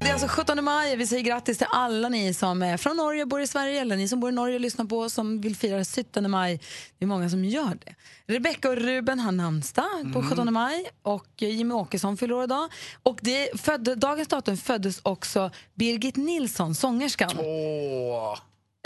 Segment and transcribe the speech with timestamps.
[0.00, 0.96] Det är alltså 17 maj.
[0.96, 3.96] Vi säger grattis till alla ni som är från Norge och bor i Sverige eller
[3.96, 6.60] ni som bor i Norge och lyssnar på oss som vill fira 17 maj.
[6.98, 7.94] Det är många som gör det.
[8.32, 12.68] Rebecca och Ruben har namnsdag på 17 maj och Jimmy Åkesson fyller år idag.
[13.02, 17.30] Och det födde, dagens datum föddes också Birgit Nilsson, sångerskan.
[17.38, 18.38] Åh,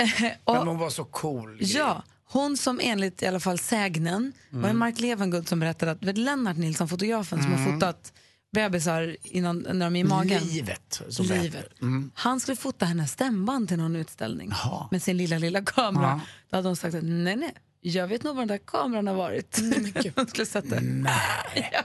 [0.44, 1.58] Och- men hon var så cool.
[1.60, 6.18] Ja, hon som enligt i alla fall sägnen var det Mark Levengood som berättade att
[6.18, 8.12] Lennart Nilsson, fotografen som har fotat
[8.54, 10.42] bebisar innan, när de är i magen.
[10.42, 11.02] Livet.
[11.08, 11.80] Som det Livet.
[11.82, 12.10] Mm.
[12.14, 14.88] Han skulle fota hennes stämband till någon utställning Jaha.
[14.90, 16.04] med sin lilla, lilla kamera.
[16.06, 16.20] Ja.
[16.50, 19.14] Då hade hon sagt att nej, nej, jag vet nog var den där kameran har
[19.14, 19.58] varit.
[20.16, 20.80] hon skulle sätta.
[20.80, 21.14] Nej.
[21.72, 21.82] Ja,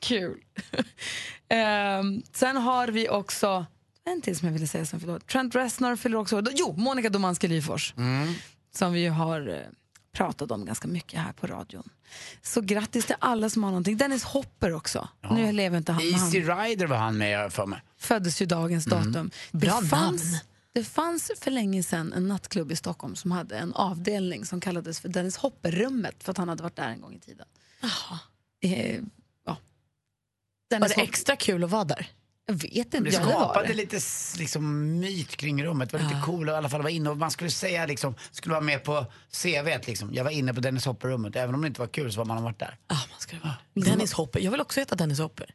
[0.00, 0.40] kul.
[1.48, 3.66] Ehm, sen har vi också
[4.06, 5.26] en till som jag ville säga som förlåt.
[5.26, 6.42] Trent Reznor fyller också.
[6.52, 7.94] Jo, Monica Domanski Lyfors.
[8.74, 9.66] Som vi har
[10.12, 11.88] pratat om ganska mycket här på radion.
[12.42, 13.96] Så grattis till alla som har någonting.
[13.96, 15.08] Dennis Hopper också.
[15.30, 17.82] Nu lever inte han, Easy Rider var han med för mig.
[17.98, 19.30] föddes ju dagens datum.
[19.52, 20.38] Bra det, fanns, namn.
[20.72, 25.00] det fanns för länge sedan en nattklubb i Stockholm som hade en avdelning som kallades
[25.00, 27.46] för Dennis Hopper-rummet för att han hade varit där en gång i tiden.
[28.62, 28.94] Eh,
[29.46, 29.56] ja.
[30.70, 32.06] Var det Hopper- extra kul att vara där?
[32.50, 32.98] Jag vet inte.
[33.00, 33.74] Det Ja, var skapade det.
[33.74, 33.98] lite
[34.38, 35.90] liksom, myt kring rummet.
[35.90, 38.14] Det var lite cool att i alla fall vara inne och man skulle säga liksom,
[38.30, 39.06] skulle vara med på
[39.42, 40.14] CV liksom.
[40.14, 41.36] Jag var inne på Dennis Hopper-rummet.
[41.36, 42.76] Även om det inte var kul så var man varit där.
[42.86, 43.54] Ah, man ska vara.
[43.74, 44.40] Dennis Hopper.
[44.40, 45.46] Jag vill också heta Dennis Hopper.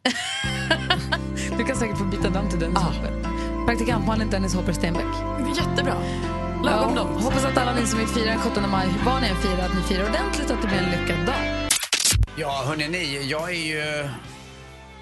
[1.57, 2.87] Du kan säkert få byta namn till Dennis Ja.
[2.87, 3.65] Hopper.
[3.65, 5.05] Praktikant Malin Dennis Hopper Stenbeck.
[5.57, 5.95] Jättebra.
[6.03, 7.23] Ja, Lagom långt.
[7.23, 9.75] hoppas att alla ni som vill fira den 17 maj, vad ni än firar, att
[9.75, 11.69] ni firar ordentligt och att det blir en lyckad dag.
[12.37, 14.09] Ja, hörni ni, jag är ju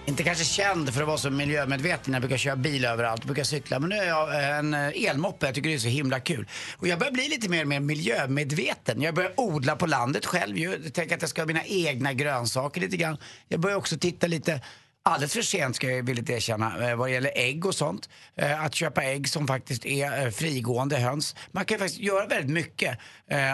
[0.06, 2.14] inte kanske känd för att vara så miljömedveten.
[2.14, 3.80] Jag brukar köra bil överallt, jag brukar cykla.
[3.80, 6.48] Men nu är jag eh, en eh, elmoppe, jag tycker det är så himla kul.
[6.78, 9.02] Och jag börjar bli lite mer och mer miljömedveten.
[9.02, 10.58] Jag börjar odla på landet själv.
[10.58, 13.18] Jag tänker att jag ska ha mina egna grönsaker lite grann.
[13.48, 14.62] Jag börjar också titta lite
[15.06, 18.10] Alldeles för sent ska jag villigt erkänna eh, vad det gäller ägg och sånt.
[18.36, 21.36] Eh, Att köpa ägg som faktiskt är eh, frigående höns.
[21.52, 22.98] Man kan ju faktiskt göra väldigt mycket.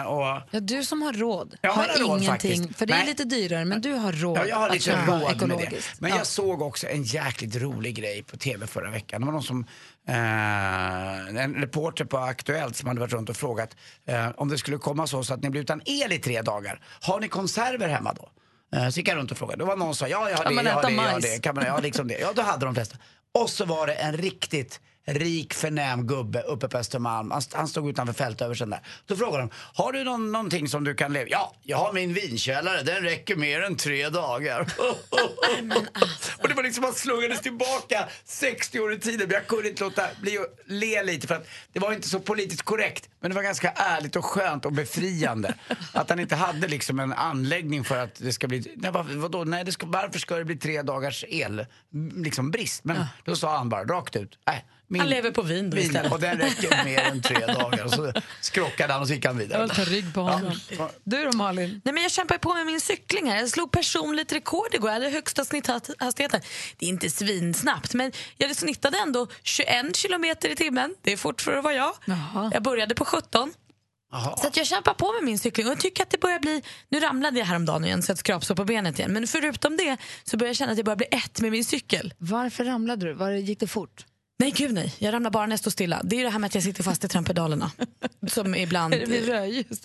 [0.06, 2.26] Och Ja, du som har råd Jag har har råd ingenting,
[2.58, 2.78] faktiskt.
[2.78, 3.06] för det är Nej.
[3.06, 5.32] lite dyrare, men du har råd Ja, jag har att köpa råd med det.
[5.36, 6.00] ekologiskt.
[6.00, 6.16] Men Ja.
[6.16, 9.20] jag såg också en jäkligt rolig grej på tv förra veckan.
[9.20, 9.64] Det var någon som,
[10.08, 14.78] eh, en reporter på Aktuellt som hade varit runt och frågat eh, om det skulle
[14.78, 16.80] komma så, så att ni blir utan el i tre dagar.
[17.00, 18.28] Har ni konserver hemma då?
[18.76, 19.58] Eh, så gick jag runt och frågade.
[19.58, 21.42] Då var någon som sa ja, jag har det, jag har det, jag har det.
[21.42, 22.18] Kan man, ja, liksom det.
[22.18, 22.96] Ja, då hade de flesta.
[23.34, 27.30] Och så var det en riktigt rik förnäm gubbe uppe på Östermalm.
[27.30, 28.80] Han, han stod utanför fältöversten där.
[29.06, 32.14] Då frågade de, har du någon, någonting som du kan leva Ja, jag har min
[32.14, 34.60] vinkällare, den räcker mer än tre dagar.
[36.38, 39.28] och det var liksom, man slungades tillbaka 60 år i tiden.
[39.28, 42.20] Men jag kunde inte låta bli att le lite för att det var inte så
[42.20, 43.08] politiskt korrekt.
[43.20, 45.54] Men det var ganska ärligt och skönt och befriande.
[45.92, 49.44] att han inte hade liksom en anläggning för att det ska bli, nej, vad, vadå,
[49.44, 52.84] nej, det ska, varför ska det bli tre dagars el, m, liksom brist?
[52.84, 54.64] Men då sa han bara rakt ut, nej.
[54.92, 56.12] Min, Han lever på vin då istället.
[56.12, 57.88] Och den räcker mer än tre dagar.
[57.88, 59.62] Så skrockade han och så gick han Jag vidare.
[59.62, 60.52] vill ta rygg på honom.
[60.68, 60.90] Ja.
[61.04, 61.80] Du då Malin?
[61.84, 63.36] Nej, men jag kämpar på med min cykling här.
[63.36, 64.88] Jag slog personligt rekord igår.
[64.90, 66.40] Jag hade högsta snitthastigheten.
[66.76, 70.94] Det är inte svinsnabbt, men jag snittade ändå 21 kilometer i timmen.
[71.02, 71.92] Det är fort för att vara jag.
[72.04, 72.50] Jaha.
[72.54, 73.52] Jag började på 17.
[74.12, 74.36] Jaha.
[74.36, 76.62] Så att jag kämpar på med min cykling och jag tycker att det börjar bli...
[76.88, 79.12] Nu ramlade jag häromdagen igen så jag skrapsår på benet igen.
[79.12, 82.14] Men förutom det så börjar jag känna att jag börjar bli ett med min cykel.
[82.18, 83.12] Varför ramlade du?
[83.12, 84.04] Var det, gick det fort?
[84.40, 86.00] Nej gud nej, jag ramlar bara när jag står stilla.
[86.04, 87.70] Det är det här med att jag sitter fast i tramppedalerna.
[88.28, 88.94] Som ibland...
[88.94, 89.80] Är det vid rödljus?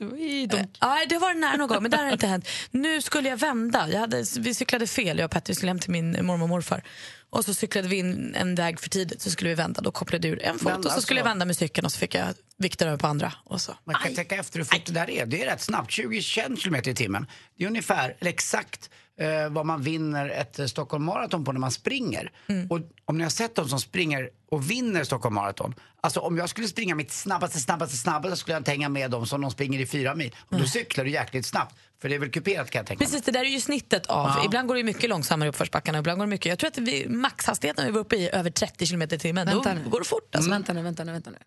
[0.79, 2.47] Ja, det var nära någon gång, men det har inte hänt.
[2.71, 3.89] Nu skulle jag vända.
[3.89, 5.47] Jag hade, vi cyklade fel, jag och Petter.
[5.47, 6.83] Vi skulle hem till min mormor och morfar.
[7.29, 9.81] Och så cyklade vi in en väg för tidigt, så skulle vi vända.
[9.81, 11.85] Då kopplade jag ur en fot Men och så alltså- skulle jag vända med cykeln
[11.85, 12.27] och så fick jag
[12.57, 13.33] vikten över på andra.
[13.43, 13.77] Och så.
[13.83, 15.25] Man kan tänka efter hur fort det där är.
[15.25, 17.27] Det är rätt snabbt, 20-21 kilometer i timmen.
[17.57, 21.59] Det är ungefär, eller exakt, eh, vad man vinner ett eh, Stockholm Marathon på när
[21.59, 22.31] man springer.
[22.69, 25.73] Och om ni har sett de som springer och vinner Stockholm Marathon.
[26.01, 29.27] Alltså om jag skulle springa mitt snabbaste, snabbaste, snabbaste skulle jag inte hänga med dem
[29.27, 30.35] som de springer i fyra mil.
[30.39, 31.75] Och då cyklar du jäkligt snabbt.
[32.01, 33.07] För det är väl kuperat kan jag tänka mig.
[33.07, 34.27] Precis, det där är ju snittet av.
[34.27, 34.45] Ja.
[34.45, 36.45] Ibland går det mycket långsammare i uppförsbackarna, ibland går det mycket.
[36.49, 39.47] Jag tror att vi, maxhastigheten vi var uppe i över 30 km i timmen.
[39.47, 39.89] Då nu.
[39.89, 40.49] går det fort alltså.
[40.51, 41.37] Vänta nu, vänta nu, vänta nu.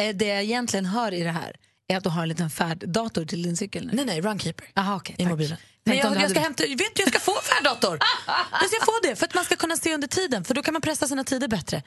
[0.00, 1.56] Eh, Det jag egentligen hör i det här
[1.88, 3.92] är att du har en liten färddator till din cykel nu.
[3.94, 4.66] Nej, nej, Runkeeper.
[4.74, 5.14] Jaha, okej.
[5.18, 5.30] I tack.
[5.30, 5.56] mobilen.
[5.92, 7.98] Om jag, jag, ska hämta, vet du, jag ska få färddator.
[8.60, 10.72] Jag ska få det för att man ska kunna se under tiden för då kan
[10.74, 11.82] man pressa sina tider bättre.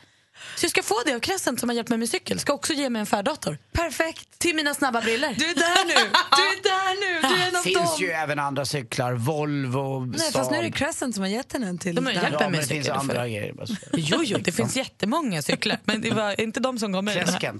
[0.55, 2.39] Så jag ska få det av Crescent som har hjälpt mig med cykel.
[2.39, 3.57] Ska också ge mig en färddator.
[3.71, 4.39] Perfekt.
[4.39, 5.35] Till mina snabba briller.
[5.37, 5.93] Du är där nu.
[6.37, 7.27] Du är där nu.
[7.35, 7.97] Du är en av finns dem.
[7.99, 10.33] ju även andra cyklar, Volvo, Nej, Saab.
[10.33, 11.95] fast nu är det Crescent som har gett henne en till.
[11.95, 12.99] De har hjälpt mig men med det finns cykel.
[12.99, 13.21] andra För.
[13.21, 13.53] grejer.
[13.93, 15.79] Jo, jo, det finns jättemånga cyklar.
[15.83, 17.51] Men det var inte de som gav mig den här.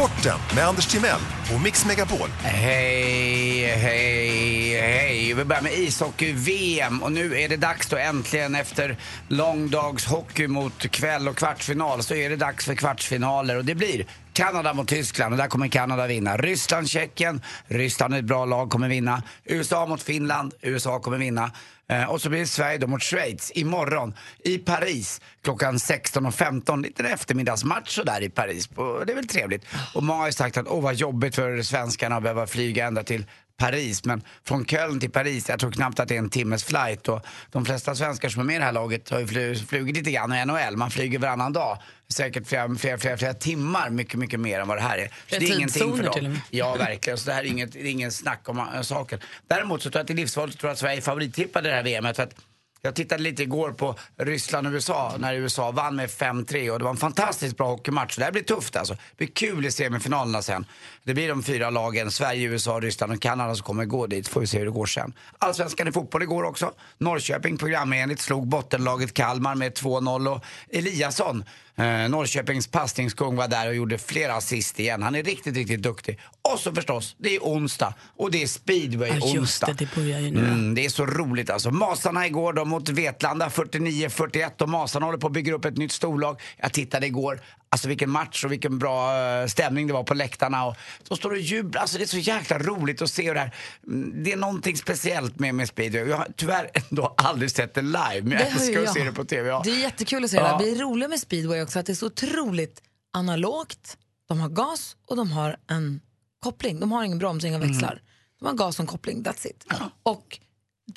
[0.00, 1.20] Sporten med Anders Timell
[1.54, 2.28] och Mix Megapol.
[2.42, 5.34] Hej, hej, hej.
[5.34, 8.96] Vi börjar med ishockey-VM och nu är det dags då äntligen efter
[9.28, 13.74] lång dags hockey mot kväll och kvartsfinal så är det dags för kvartsfinaler och det
[13.74, 16.36] blir Kanada mot Tyskland och där kommer Kanada vinna.
[16.36, 19.22] Ryssland, Tjeckien, Ryssland är ett bra lag, kommer vinna.
[19.44, 21.50] USA mot Finland, USA kommer vinna.
[21.90, 24.14] Eh, och så blir det Sverige då mot Schweiz imorgon
[24.44, 26.82] i Paris klockan 16.15.
[26.82, 28.68] Lite eftermiddagsmatch så där i Paris.
[29.06, 29.64] Det är väl trevligt.
[29.94, 33.02] Och många har ju sagt att åh vad jobbigt för svenskarna att behöva flyga ända
[33.02, 33.24] till
[33.60, 34.04] Paris.
[34.04, 37.08] Men från Köln till Paris, jag tror knappt att det är en timmes flight.
[37.08, 39.96] Och de flesta svenskar som är med i det här laget har ju fly- flugit
[39.96, 40.76] lite grann i NHL.
[40.76, 41.78] Man flyger varannan dag.
[42.08, 45.06] Säkert flera, flera, flera, flera timmar, mycket, mycket mer än vad det här är.
[45.06, 46.38] Så Flera det är ingenting för dem.
[46.50, 47.18] Ja, verkligen.
[47.18, 49.18] Så det här är inget, det är ingen snack om saken.
[49.48, 51.70] Däremot så tror jag att det är livsfarligt att tro att Sverige är favorittippade i
[51.70, 52.16] det här VMet.
[52.16, 52.34] För att
[52.82, 56.84] jag tittade lite igår på Ryssland och USA när USA vann med 5-3 och det
[56.84, 58.16] var en fantastiskt bra hockeymatch.
[58.16, 58.94] Det här blir tufft alltså.
[58.94, 60.66] Det blir kul i semifinalerna sen.
[61.04, 64.28] Det blir de fyra lagen, Sverige, USA, Ryssland och Kanada som kommer gå dit.
[64.28, 65.12] Får vi se hur det går sen.
[65.38, 66.72] Allsvenskan i fotboll igår också.
[66.98, 71.44] Norrköping programenligt slog bottenlaget Kalmar med 2-0 och Eliasson
[71.76, 75.02] Eh, Norrköpings passningskung var där och gjorde flera assist igen.
[75.02, 76.18] Han är riktigt, riktigt duktig.
[76.52, 80.30] Och så förstås, det är onsdag och det är speedway Ja, det, det börjar ju
[80.30, 80.40] nu.
[80.40, 81.70] Mm, det är så roligt alltså.
[81.70, 85.92] Masarna igår då mot Vetlanda 49-41 och Masarna håller på att bygga upp ett nytt
[85.92, 86.40] storlag.
[86.56, 87.40] Jag tittade igår,
[87.72, 90.66] alltså vilken match och vilken bra eh, stämning det var på läktarna.
[90.66, 90.76] Och
[91.08, 93.54] de står och jublar, alltså det är så jäkla roligt att se det här.
[93.86, 96.08] Mm, Det är någonting speciellt med, med speedway.
[96.08, 99.24] Jag har tyvärr ändå aldrig sett det live, men jag älskar att se det på
[99.24, 99.48] TV.
[99.48, 99.60] Ja.
[99.64, 100.42] Det är jättekul att se det.
[100.48, 100.58] Ja.
[100.58, 102.82] Det är roligt med speedway också att det är så otroligt
[103.12, 103.96] analogt.
[104.28, 106.00] De har gas och de har en
[106.40, 106.80] koppling.
[106.80, 108.02] De har ingen broms, inga växlar.
[108.40, 109.66] De har gas och en koppling, that's it.
[110.02, 110.38] Och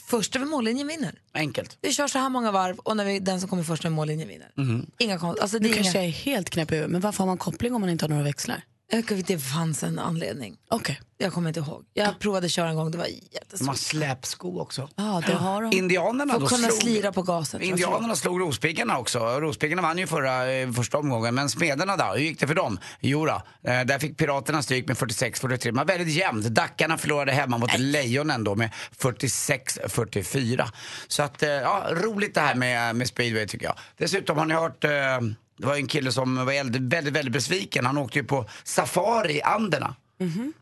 [0.01, 1.19] först över mållinjen vinner.
[1.33, 1.77] Enkelt.
[1.81, 4.27] Vi kör så här många varv och när vi, den som kommer först över mållinjen
[4.27, 4.51] vinner.
[4.97, 7.01] Inga konst, alltså det, Nu är kanske jag inga, är helt knäpp i huvudet, men
[7.01, 8.63] varför har man koppling om man inte har några växlar?
[8.91, 10.57] Jag- det fanns en anledning.
[10.69, 11.01] Okej.
[11.17, 11.83] Jag kommer inte ihåg.
[11.93, 13.77] Jag provade köra en gång, det var De har jättesvårt.
[13.77, 14.89] släpsko också.
[14.95, 15.71] Ja, det har de.
[15.77, 16.81] Indianerna då kunna slog...
[16.81, 17.61] slira på gasen.
[17.61, 19.19] Indianerna slog Rospiggarna också.
[19.19, 21.35] Rospiggarna vann ju förra, eh, första omgången.
[21.35, 22.79] Men Smederna då, hur gick det för dem?
[22.99, 25.71] Jo då, eh, där fick Piraterna stryk med 46-43.
[25.71, 26.45] Men väldigt jämnt.
[26.47, 30.69] Dackarna förlorade hemma mot Lejonen då med 46-44.
[31.07, 33.75] Så att, eh, ja, roligt det här med, med speedway tycker jag.
[33.97, 34.91] Dessutom har ni hört, eh,
[35.57, 37.85] det var en kille som var väldigt, väldigt, väldigt besviken.
[37.85, 39.95] Han åkte ju på safari i Anderna.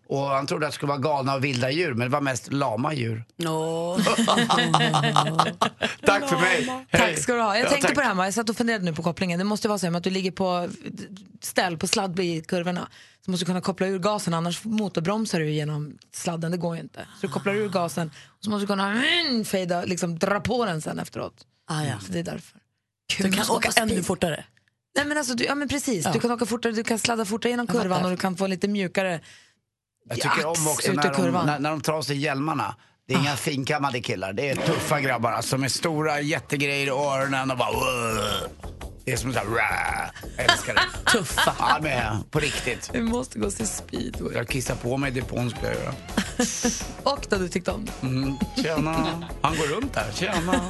[0.08, 2.54] Och han trodde att det skulle vara galna och vilda djur, men det var mest
[2.54, 3.24] lama djur.
[3.46, 4.00] Åh.
[6.06, 6.86] Tack för mig!
[6.92, 7.58] Tack ska du ha.
[7.58, 7.96] Jag Ja, tänkte tack.
[7.96, 9.40] på det här, jag satt och funderade nu på kopplingen.
[9.40, 10.70] Det måste vara så att du ligger på
[11.42, 12.88] ställ på sladd i kurvorna.
[13.26, 16.52] Så måste du kunna koppla ur gasen, annars motorbromsar du genom sladden.
[16.52, 17.00] Det går ju inte.
[17.22, 20.66] Så du kopplar ur gasen och så måste du kunna mm, fejda, liksom dra på
[20.66, 21.46] den sen efteråt.
[21.68, 22.00] Ah, ja.
[22.00, 22.60] Så det är därför.
[23.18, 24.46] Du Kul kan att åka ännu fortare.
[24.96, 27.50] Nej, men alltså, du, ja men precis, du kan åka fortare, du kan sladda fortare
[27.50, 29.20] genom kurvan och du kan få lite mjukare
[30.10, 31.46] Jag tycker om också när de, kurvan.
[31.46, 32.76] när, när de tar av sig hjälmarna.
[33.08, 33.22] Det är Ah.
[33.22, 37.70] inga finkammade killar, det är tuffa grabbar alltså, med stora jättegrejer i öronen och bara...
[39.06, 39.46] Det är som såhär...
[40.38, 41.12] Jag älskar det.
[41.12, 41.56] Tuffa.
[41.60, 42.90] Ja, men på riktigt.
[42.94, 44.34] Vi måste gå och se speedway.
[44.36, 45.94] Jag kissar på mig i depån ska jag göra.
[47.04, 48.08] Och då du tyckte om det.
[48.08, 48.36] Mm.
[48.64, 49.24] Tjena.
[49.42, 50.12] Han går runt där.
[50.14, 50.62] Tjena.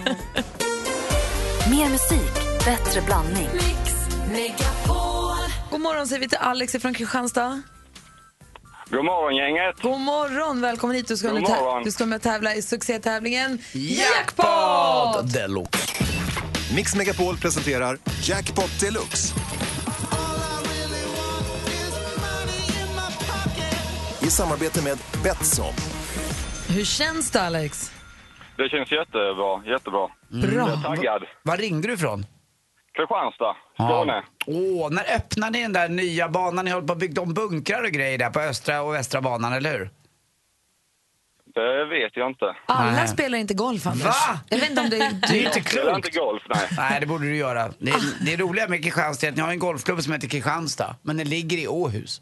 [1.69, 2.33] Mer musik,
[2.65, 3.49] bättre blandning.
[5.71, 7.61] God morgon säger vi till Alex från Kristianstad.
[8.89, 9.81] God morgon gänget.
[9.81, 11.07] God morgon, välkommen hit.
[11.07, 11.83] Du ska, God med, tä- morgon.
[11.83, 15.77] du ska med och tävla i succétävlingen Jackpot deluxe.
[16.75, 19.33] Mix Megapol presenterar Jackpot Deluxe.
[24.21, 25.73] I samarbete med Betsson.
[26.69, 27.91] Hur känns det Alex?
[28.57, 30.07] Det känns jättebra, jättebra.
[30.29, 30.81] Bra.
[30.83, 31.23] Taggad.
[31.43, 32.25] Var ringde du ifrån?
[32.95, 34.23] Kristianstad, Skåne.
[34.47, 36.65] Åh, när öppnade ni den där nya banan?
[36.65, 39.53] Ni håller på att bygga om bunkrar och grejer där på östra och västra banan,
[39.53, 39.89] eller hur?
[41.55, 42.45] Det vet jag inte.
[42.65, 43.07] Alla Nej.
[43.07, 44.03] spelar inte golf Anders.
[44.05, 44.39] Va?
[44.49, 46.05] Jag vet inte om det är Det är inte Jag spelar klokt.
[46.07, 46.67] inte golf, nej.
[46.77, 47.67] Nej, det borde du göra.
[47.79, 47.93] Det,
[48.25, 51.29] det roliga med Kristianstad är att ni har en golfklubb som heter Kristianstad, men den
[51.29, 52.21] ligger i Åhus.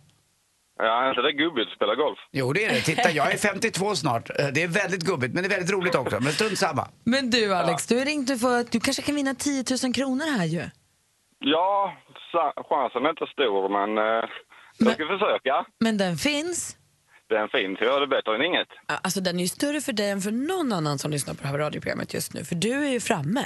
[0.81, 2.19] Ja, är inte det gubbigt att spela golf?
[2.31, 2.81] Jo, det är det.
[2.81, 4.29] Titta, jag är 52 snart.
[4.39, 6.19] Eh, Det är väldigt gubbigt, men det är väldigt roligt också.
[6.21, 6.87] Men strunt samma.
[7.03, 10.37] Men du Alex, du har ringt för att du kanske kan vinna 10 000 kronor
[10.37, 10.63] här ju.
[11.39, 11.93] Ja,
[12.69, 14.29] chansen är inte stor, men eh,
[14.77, 15.65] jag ska försöka.
[15.79, 16.75] Men den finns.
[17.29, 18.67] Den finns, jag det är bättre än inget.
[18.85, 21.47] Alltså den är ju större för dig än för någon annan som lyssnar på det
[21.47, 22.43] här radioprogrammet just nu.
[22.43, 23.45] För du är ju framme.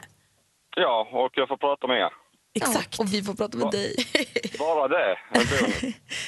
[0.76, 2.10] Ja, och jag får prata med er.
[2.56, 3.00] Exakt.
[3.00, 3.96] och vi får prata med dig.
[4.60, 5.18] Bara det.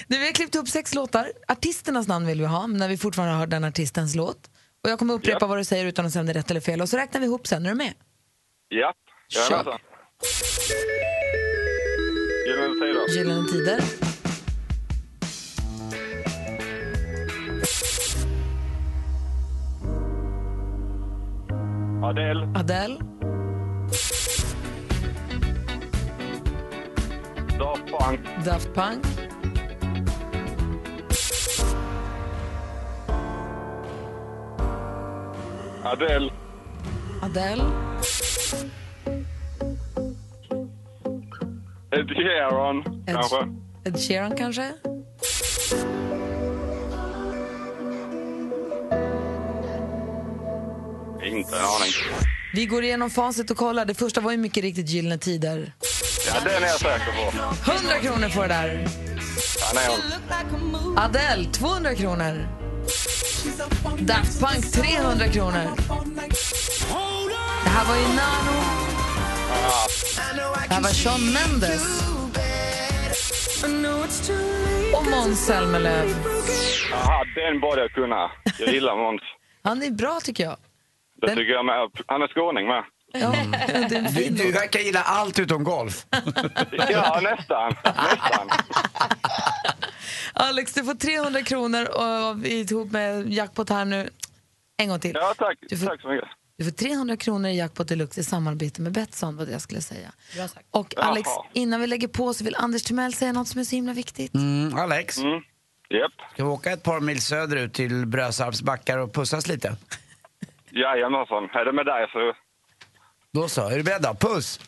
[0.07, 1.31] Nu, vi har klippt upp sex låtar.
[1.47, 4.49] Artisternas namn vill vi ha, när vi fortfarande har den artistens låt.
[4.83, 5.47] Och jag kommer upprepa Ja.
[5.47, 6.81] vad du säger utan att säga om det är rätt eller fel.
[6.81, 7.65] Och så räknar vi ihop sen.
[7.65, 7.93] Är du med?
[8.69, 8.95] Japp,
[9.29, 9.79] jajamensan.
[12.47, 13.17] Gyllene Tider.
[13.17, 13.81] Gyllene Tider.
[22.03, 22.97] Adele, Adele.
[27.59, 29.05] Daft Punk, Daft Punk.
[35.83, 36.31] Adele,
[37.21, 37.63] Adele.
[41.91, 43.47] Ed Sheeran, Ed, kanske.
[43.85, 44.71] Ed Sheeran kanske?
[51.25, 51.91] Inte en aning.
[52.53, 53.85] Vi går igenom facit och kollar.
[53.85, 55.73] Det första var ju mycket riktigt Gyllene Tider.
[56.35, 57.71] Ja, den är jag säker på.
[57.71, 58.87] 100 kronor får det där.
[60.97, 62.47] Adele, 200 kronor.
[63.99, 65.65] Daft Punk, 300 kronor.
[67.63, 68.59] Det här var ju Nano.
[70.67, 72.01] Det här var Shawn Mendes.
[74.95, 76.09] Och Måns Zelmerlöw.
[76.91, 78.31] Jaha, den borde jag kunna.
[78.59, 79.21] Jag gillar Måns.
[79.63, 80.57] Han är bra tycker jag.
[81.21, 81.89] Det tycker jag med.
[82.07, 82.83] Han är skåning med.
[83.19, 83.31] Ja,
[83.89, 86.05] det är en Du, du verkar gilla allt utom golf.
[86.89, 87.75] Ja, nästan.
[87.83, 88.49] Nästan.
[90.33, 94.09] Alex, du får 300 kronor och vi ihop med jackpot här nu.
[94.77, 95.11] En gång till.
[95.15, 95.57] Ja, tack.
[95.69, 96.29] Du får- Tack så mycket.
[96.57, 100.11] Du får 300 kronor i jackpot deluxe i samarbete med Betsson, vad jag skulle säga.
[100.71, 101.45] Och Alex, Jaha.
[101.53, 104.33] innan vi lägger på så vill Anders Timell säga något som är så himla viktigt.
[104.35, 105.41] Mm, Alex, Mm.
[105.89, 106.11] Japp.
[106.33, 109.75] ska vi åka ett par mil söderut till Brösarps backar och pussas lite?
[110.71, 111.43] Jajamensan.
[111.43, 112.33] Är det med dig så...
[113.35, 114.13] Då så, är du beredd då?
[114.13, 114.59] Puss!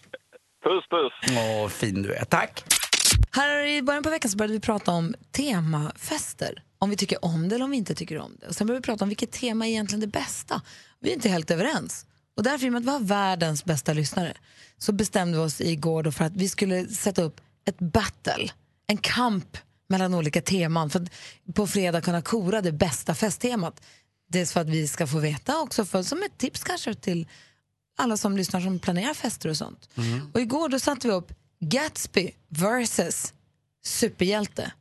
[0.64, 1.38] Puss, puss.
[1.38, 2.26] Åh, fin du är.
[2.26, 2.64] Tack!
[3.32, 6.64] Här i början på veckan så började vi prata om temafester.
[6.80, 8.48] Om vi tycker om det eller om vi inte tycker om det.
[8.48, 10.62] Och sen började vi prata om vilket tema är egentligen det bästa.
[11.00, 12.06] Vi är inte helt överens.
[12.38, 14.34] Och därför, i och med att vi har världens bästa lyssnare,
[14.78, 18.50] så bestämde vi oss igår då för att vi skulle sätta upp ett battle,
[18.88, 19.58] en kamp
[19.90, 21.10] mellan olika teman för att
[21.56, 23.82] på fredag kunna kora det bästa festtemat.
[24.30, 27.28] Dels för att vi ska få veta också, för, som ett tips kanske till
[27.98, 29.90] alla som lyssnar som planerar fester och sånt.
[30.34, 33.34] Och igår då satte vi upp Gatsby versus
[33.86, 34.72] superhjälte.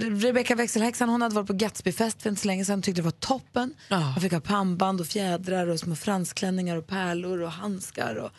[0.00, 3.04] Eh, Rebecca växelhäxan hon hade varit på Gatsbyfest för inte så länge sedan tyckte det
[3.04, 3.74] var toppen.
[3.90, 8.14] Man fick ha pannband och fjädrar och små fransklänningar och pärlor och handskar.
[8.14, 8.30] Och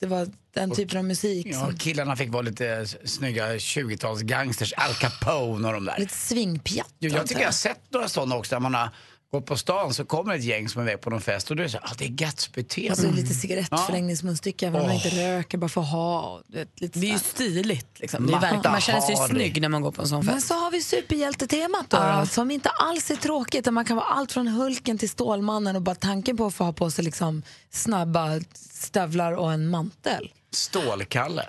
[0.00, 1.46] det var den typen av musik.
[1.50, 5.98] Ja, som, killarna fick vara lite snygga 20-tals gangsters, Al Capone och de där.
[5.98, 6.94] lite svingpjatt.
[6.98, 8.54] Jag tycker jag har sett några sådana också.
[8.54, 8.90] Där man har
[9.32, 11.62] gått på stan så kommer ett gäng som är iväg på någon fest och då
[11.62, 12.90] är det så ah, det är Gatsby-tema.
[12.90, 16.40] Alltså lite cigarettförlängningsmunstycke även om man inte röker, bara få ha.
[16.46, 18.00] du Vet, lite Det är ju stiligt.
[18.00, 18.26] Liksom.
[18.26, 20.34] Det är Matta verkligen, man känner sig snygg när man går på en sån Men
[20.34, 20.48] fest.
[20.48, 23.64] så har vi superhjältetemat då, då, som inte alls är tråkigt.
[23.64, 26.64] Där man kan vara allt från Hulken till Stålmannen och bara tanken på att få
[26.64, 30.32] ha på sig liksom snabba stövlar och en mantel.
[30.50, 31.44] Stålkalle.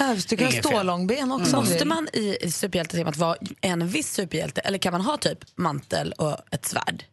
[0.00, 1.50] Ja, Du kan ha stålångben också.
[1.50, 6.12] du Måste man i superhjältetemat vara en viss superhjälte eller kan man ha typ mantel
[6.12, 7.04] och ett svärd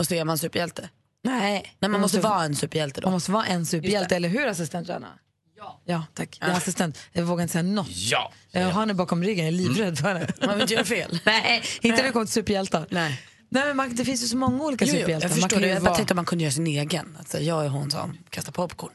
[0.00, 0.88] och så är man superhjälte?
[1.24, 3.16] Nej, Nej, man måste vara en superhjälte Man då.
[3.16, 5.08] måste vara en superhjälte, eller hur assistent Johanna?
[5.58, 5.80] Ja.
[5.84, 6.38] Ja, tack.
[6.40, 6.98] Jag är assistent.
[7.12, 7.88] Jag vågar inte säga något.
[7.90, 8.32] Ja.
[8.50, 10.26] Jag har henne bakom ryggen, jag är livrädd för henne.
[10.40, 11.20] Man vill inte göra fel.
[11.24, 12.86] Nej, inte när det kommer till superhjältar.
[12.90, 13.22] Nej.
[13.48, 15.28] Nej, men man, det finns ju så många olika Jo, superhjältar.
[15.28, 15.68] jag man förstår kan det.
[15.68, 17.16] ju Jag bara vara tänkte om man kunde göra sin egen.
[17.18, 18.92] Alltså, jag är hon som kastar popcorn.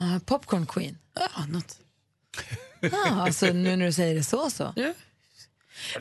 [0.00, 0.98] Ah, popcorn queen.
[1.14, 1.76] Ja, något.
[2.92, 4.64] Ah, alltså, nu när du säger det så så.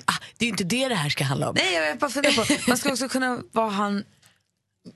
[0.06, 1.56] Ah, det är ju inte det det här ska handla om.
[1.56, 2.70] Nej, jag bara funderar på.
[2.70, 4.04] Man skulle också kunna vara han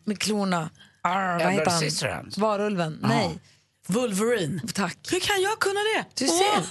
[0.04, 0.70] med klorna.
[1.02, 2.32] Arr, vad Edward heter han?
[2.38, 3.00] Varulven.
[3.02, 3.40] Nej,
[3.88, 4.62] Wolverine.
[4.74, 4.98] tack.
[5.12, 6.06] Hur kan jag kunna det?
[6.14, 6.64] Du ser.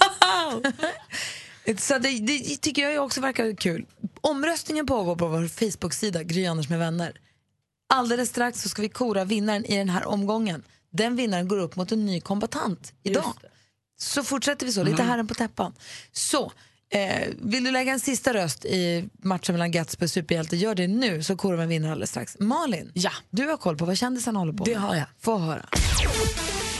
[1.77, 3.85] Så det, det tycker jag också verkar kul.
[4.21, 7.19] Omröstningen pågår på vår Facebook-sida, Gry Anders med vänner.
[7.89, 10.63] Alldeles strax så ska vi kora vinnaren i den här omgången.
[10.89, 13.33] Den vinnaren går upp mot en ny kombatant idag.
[13.99, 15.07] Så fortsätter vi så, lite Mm.
[15.07, 15.73] herren på täppan.
[16.11, 16.51] Så,
[16.89, 20.87] eh, vill du lägga en sista röst i matchen mellan Gatsby och Superhjälte, gör det
[20.87, 22.37] nu så korar vi en vinnare alldeles strax.
[22.39, 23.11] Malin, Ja.
[23.29, 24.81] du har koll på vad kändisarna håller på Det med.
[24.81, 25.05] har jag.
[25.21, 25.65] Få höra.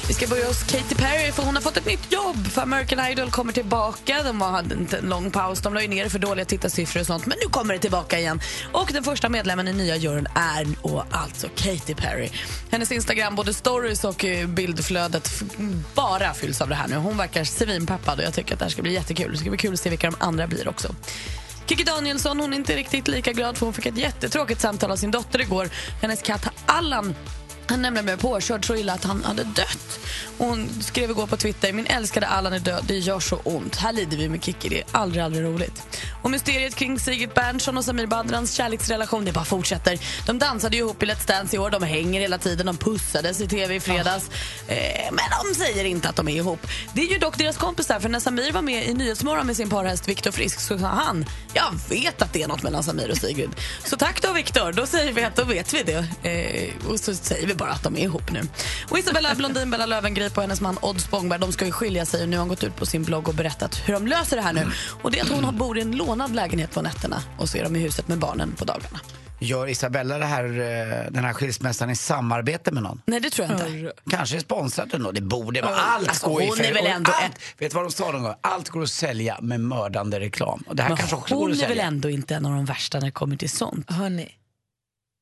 [0.07, 2.47] Vi ska börja hos Katy Perry för hon har fått ett nytt jobb.
[2.47, 4.23] För American Idol kommer tillbaka.
[4.23, 5.61] De hade inte en lång paus.
[5.61, 7.25] De la ju ner för dåliga tittarsiffror och sånt.
[7.25, 8.39] Men nu kommer det tillbaka igen.
[8.71, 12.29] Och den första medlemmen i nya juryn är och alltså Katy Perry.
[12.71, 15.43] Hennes Instagram, både stories och eh, bildflödet
[15.95, 16.95] bara fylls av det här nu.
[16.95, 19.31] Hon verkar svinpeppad och jag tycker att det här ska bli jättekul.
[19.31, 20.95] Det ska bli kul att se vilka de andra blir också.
[21.65, 24.95] Kikki Danielsson hon är inte riktigt lika glad för hon fick ett jättetråkigt samtal av
[24.95, 25.69] sin dotter igår.
[26.01, 27.15] Hennes katt Allan
[27.69, 29.99] han nämligen blev påkörd så illa att han hade dött.
[30.37, 33.75] Hon skrev igår på Twitter, min älskade Allan är död, det gör så ont.
[33.75, 35.83] Här lider vi med Kikki, det är aldrig, aldrig roligt.
[36.21, 39.99] Och mysteriet kring Sigrid Bernson och Samir Badrans kärleksrelation, det bara fortsätter.
[40.25, 43.41] De dansade ju ihop i Let's Dance i år, de hänger hela tiden, de pussades
[43.41, 44.29] i tv i fredags.
[44.67, 46.67] Eh, men de säger inte att de är ihop.
[46.93, 49.69] Det är ju dock deras kompisar, för när Samir var med i Nyhetsmorgon med sin
[49.69, 53.17] parhäst Viktor Frisk så sa han, jag vet att det är något mellan Samir och
[53.17, 53.49] Sigrid.
[53.83, 56.29] Så tack då Viktor, då säger vi att då vet vi det.
[56.29, 58.41] Eh, och så säger vi bara att de är ihop nu.
[58.89, 62.23] Och Isabella Blondin, Bella Löwengrip och hennes man Odd Spångberg, de ska ju skilja sig
[62.23, 64.41] och nu har hon gått ut på sin blogg och berättat hur de löser det
[64.41, 64.67] här nu.
[65.01, 67.57] Och det är att hon har- bor i en lånad lägenhet på nätterna och så
[67.57, 68.99] är de i huset med barnen på dagarna.
[69.39, 73.01] Gör Isabella det här, eh, den här skilsmässan i samarbete med någon?
[73.05, 73.93] Nej, det tror jag inte.
[74.09, 75.11] Kanske sponsrat ändå.
[75.11, 75.75] Det borde vara.
[75.75, 78.11] Allt Alltså, går ju hon är väl ändå allt, ett- Vet du vad de sa
[78.11, 78.33] någon gång?
[78.41, 80.63] Allt går att sälja med mördande reklam.
[80.67, 81.75] Och det här Men kanske också går hon att är sälja.
[81.83, 83.91] väl ändå inte en av de värsta när det kommer till sånt.
[83.91, 84.29] Hörni.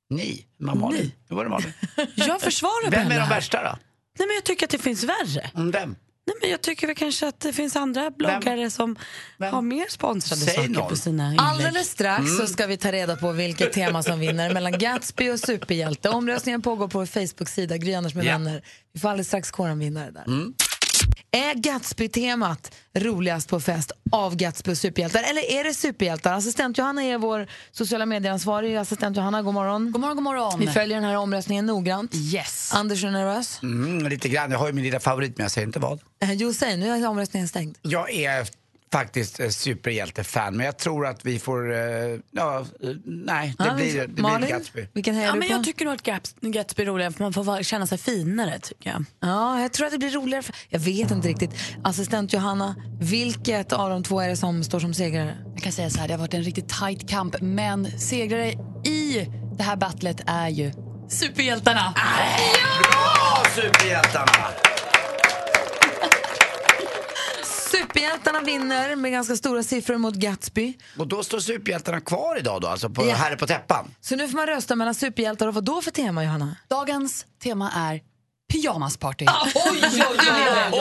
[0.09, 1.01] Ni, mamma Malin.
[1.01, 1.11] Ni.
[1.29, 1.73] Hur var det Malin?
[2.15, 3.77] Jag försvarar Vem är de värsta då?
[4.19, 5.49] Nej, men jag tycker att det finns värre.
[5.55, 5.95] Mm, Vem?
[6.27, 8.95] Nej, men jag tycker väl kanske att det finns andra bloggare som
[9.39, 10.89] har mer sponsrade Säg saker någon.
[10.89, 11.39] på sina inlägg.
[11.41, 15.39] Alldeles strax så ska vi ta reda på vilket tema som vinner mellan Gatsby och
[15.39, 16.09] superhjälte.
[16.09, 18.31] Omröstningen pågår på vår Facebook-sida, Gry Anders med Ja.
[18.31, 18.61] vänner.
[18.93, 20.23] Vi får alldeles strax kora en vinnare där.
[21.31, 25.23] Är Gatsby-temat roligast på fest av Gatsby och superhjältar?
[25.23, 26.33] Eller är det superhjältar?
[26.33, 28.75] Assistent Johanna är vår sociala medieransvarig.
[28.75, 29.91] Assistent Johanna, god morgon.
[29.91, 30.59] God morgon, god morgon.
[30.59, 32.15] Vi följer den här omröstningen noggrant.
[32.15, 32.71] Yes.
[32.73, 33.59] Anders är nervös.
[33.63, 34.51] Mm, lite grann.
[34.51, 35.99] Jag har ju min lilla favorit men jag säger inte vad.
[36.21, 37.77] Eh, Jo, säg nu är omröstningen stängd.
[37.81, 38.47] Jag är
[38.99, 41.73] faktiskt eh, superhjältefan men jag tror att vi får...
[41.73, 41.79] eh,
[42.31, 44.87] Ja, eh, nej, det Ja, blir, det blir Malin, Gatsby.
[44.93, 45.53] vilken hejar Ja, du men på?
[45.53, 48.59] jag tycker nog att Gaps- Gatsby är roligare för man får vara- känna sig finare.
[48.59, 49.05] Tycker jag.
[49.19, 50.43] Ja, jag tror att det blir roligare.
[50.43, 51.51] För, jag vet inte riktigt.
[51.83, 55.37] Assistent Johanna, vilket av de två är det som står som segrare?
[55.53, 58.49] Jag kan säga så här, det har varit en riktigt tight kamp, men segrare
[58.85, 60.71] i det här battlet är ju
[61.09, 61.93] superhjältarna.
[62.91, 64.31] Bra superhjältarna!
[67.85, 70.73] Superhjältarna vinner med ganska stora siffror mot Gatsby.
[70.97, 73.15] Och då står superhjältarna kvar idag då, alltså på Ja.
[73.15, 73.95] Herre på täppan?
[74.01, 76.55] Så nu får man rösta mellan superhjältar och vad då för tema, Johanna?
[76.67, 78.01] Dagens tema är
[78.53, 79.25] pyjamasparty.
[79.55, 80.03] Oj, oj,
[80.71, 80.79] oj!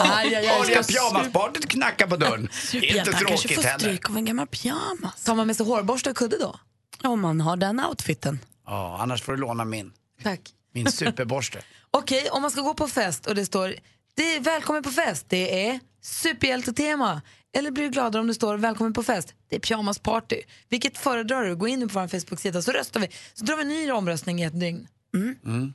[0.00, 2.40] Aj, aj, aj, Oj, det ska- pyjamaspartyt knackar på dörren.
[2.42, 3.78] Inte Superhjältar kanske tråkigt får heller.
[3.78, 5.24] stryk av en gammal pyjamas.
[5.24, 6.60] Tar man med sig hårborste och kudde då?
[7.04, 8.38] Om man har den outfiten.
[8.66, 9.92] Ja, annars får du låna min.
[10.22, 10.40] Tack.
[10.74, 11.58] Min superborste.
[11.90, 13.74] Okej, om man ska gå på fest och det står
[14.16, 17.22] det är välkommen på fest, det är superhjältetema.
[17.56, 20.36] Eller blir du gladare om det står välkommen på fest, det är pyjamasparty.
[20.68, 21.56] Vilket föredrar du?
[21.56, 23.08] Gå in nu på vår Facebook-sida så röstar vi.
[23.34, 24.88] Så drar vi en ny omröstning i ett dygn.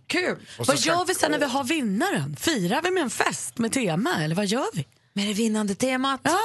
[0.07, 0.37] Kul!
[0.59, 2.35] Och så Vad gör vi sen när vi har vinnaren?
[2.35, 4.85] Firar vi med en fest med tema eller vad gör vi?
[5.13, 6.19] Med det vinnande temat.
[6.23, 6.39] Ja,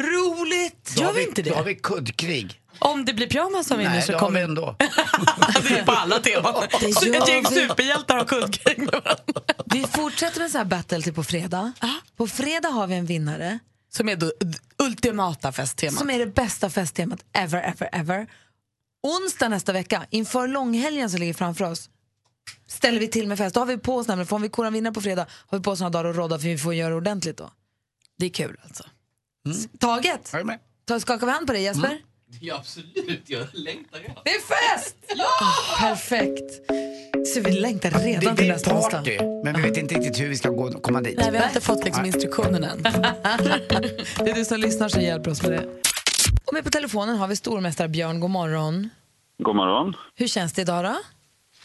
[0.00, 0.92] Roligt!
[0.96, 1.68] Då Gör har vi inte Då har det?
[1.68, 2.58] vi kuddkrig.
[2.78, 4.76] Om det blir pyjamas som vinner Nej, så det har vi kommer ändå.
[5.68, 6.54] det är på alla teman.
[6.80, 7.54] Det Ett gäng vi.
[7.56, 9.42] superhjältar har kuddkrig med varandra.
[9.72, 11.72] Vi fortsätter med så här battle till på fredag.
[12.16, 13.58] På fredag har vi en vinnare
[13.88, 14.32] Som är då
[14.78, 15.98] ultimata festtema.
[15.98, 18.26] som är det bästa festtemat ever, ever, ever.
[19.02, 21.90] Onsdag nästa vecka, inför långhelgen som ligger framför oss,
[22.66, 23.54] ställer vi till med fest.
[23.54, 25.58] Då har vi på oss nämligen, för om vi korar en vinnare på fredag har
[25.58, 27.50] vi på oss några dagar att råda för vi får göra ordentligt då.
[28.18, 28.84] Det är kul alltså.
[29.78, 30.34] Taget!
[30.34, 30.58] Är med.
[30.84, 31.98] Ta, skakar vi hand på dig Jesper?
[32.40, 33.22] Ja, absolut.
[33.26, 34.16] Jag längtar redan.
[34.24, 34.96] Det är fest!
[35.16, 35.26] Ja!
[35.78, 36.52] perfekt.
[37.26, 38.96] Så vi längtar Det redan till blir nästa onsdag.
[38.98, 41.18] party, men vi vet inte riktigt hur vi ska gå, komma dit.
[41.18, 42.82] Nej, vi har inte fått liksom instruktionen än.
[42.82, 45.64] Det är du som lyssnar som hjälper oss med det.
[46.44, 48.20] Och med på telefonen har vi stormästare Björn.
[48.20, 48.90] God morgon.
[49.38, 49.96] God morgon.
[50.14, 50.96] Hur känns det idag då?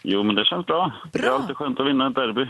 [0.01, 0.91] Jo, men det känns bra.
[1.13, 2.45] Det är alltid skönt att vinna ett derby.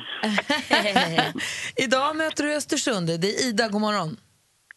[1.76, 3.08] idag möter du Östersund.
[3.08, 3.68] Det är Ida.
[3.68, 4.18] God morgon.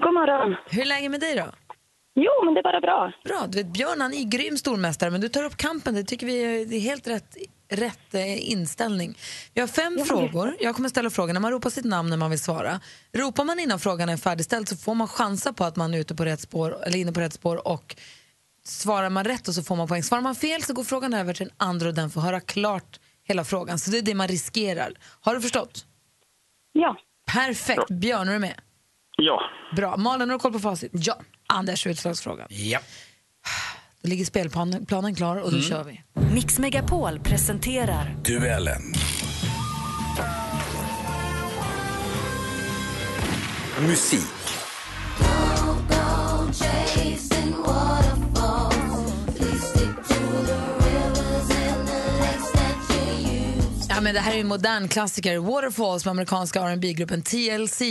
[0.02, 0.56] God morgon.
[0.70, 1.69] Hur är läget med dig då?
[2.14, 3.12] Jo, men det är bara bra.
[3.24, 3.46] Bra.
[3.48, 5.94] Du vet, Björn han är grym stormästare, men du tar upp kampen.
[5.94, 7.36] Det tycker vi är, det är helt rätt,
[7.68, 9.18] rätt eh, inställning.
[9.54, 10.56] Vi har fem frågor.
[10.60, 11.40] Jag kommer ställa frågorna.
[11.40, 12.80] Man ropar sitt namn när man vill svara.
[13.12, 16.14] Ropar man innan frågan är färdigställd så får man chansa på att man är ute
[16.14, 17.96] på rätt spår, eller inne på rätt spår och
[18.64, 20.02] svarar man rätt och så får man poäng.
[20.02, 23.00] Svarar man fel så går frågan över till den andra och den får höra klart
[23.24, 23.78] hela frågan.
[23.78, 24.92] Så det är det man riskerar.
[25.20, 25.84] Har du förstått?
[26.72, 26.96] Ja.
[27.32, 27.88] Perfekt.
[27.90, 28.54] Björn, är du med?
[29.16, 29.40] Ja.
[29.76, 29.96] Bra.
[29.96, 30.90] Malin, har du koll på facit?
[30.94, 31.14] Ja.
[31.50, 32.46] Anders, utslagsfrågan.
[32.50, 32.78] Ja.
[34.02, 35.68] Då ligger spelplanen klar och då mm.
[35.68, 36.02] kör vi.
[36.34, 38.16] Mix Megapol presenterar...
[38.24, 38.94] Duellen.
[43.80, 44.39] Musik.
[54.00, 55.38] Ja, men det här är en modern klassiker.
[55.38, 57.82] Waterfalls med amerikanska rb gruppen TLC.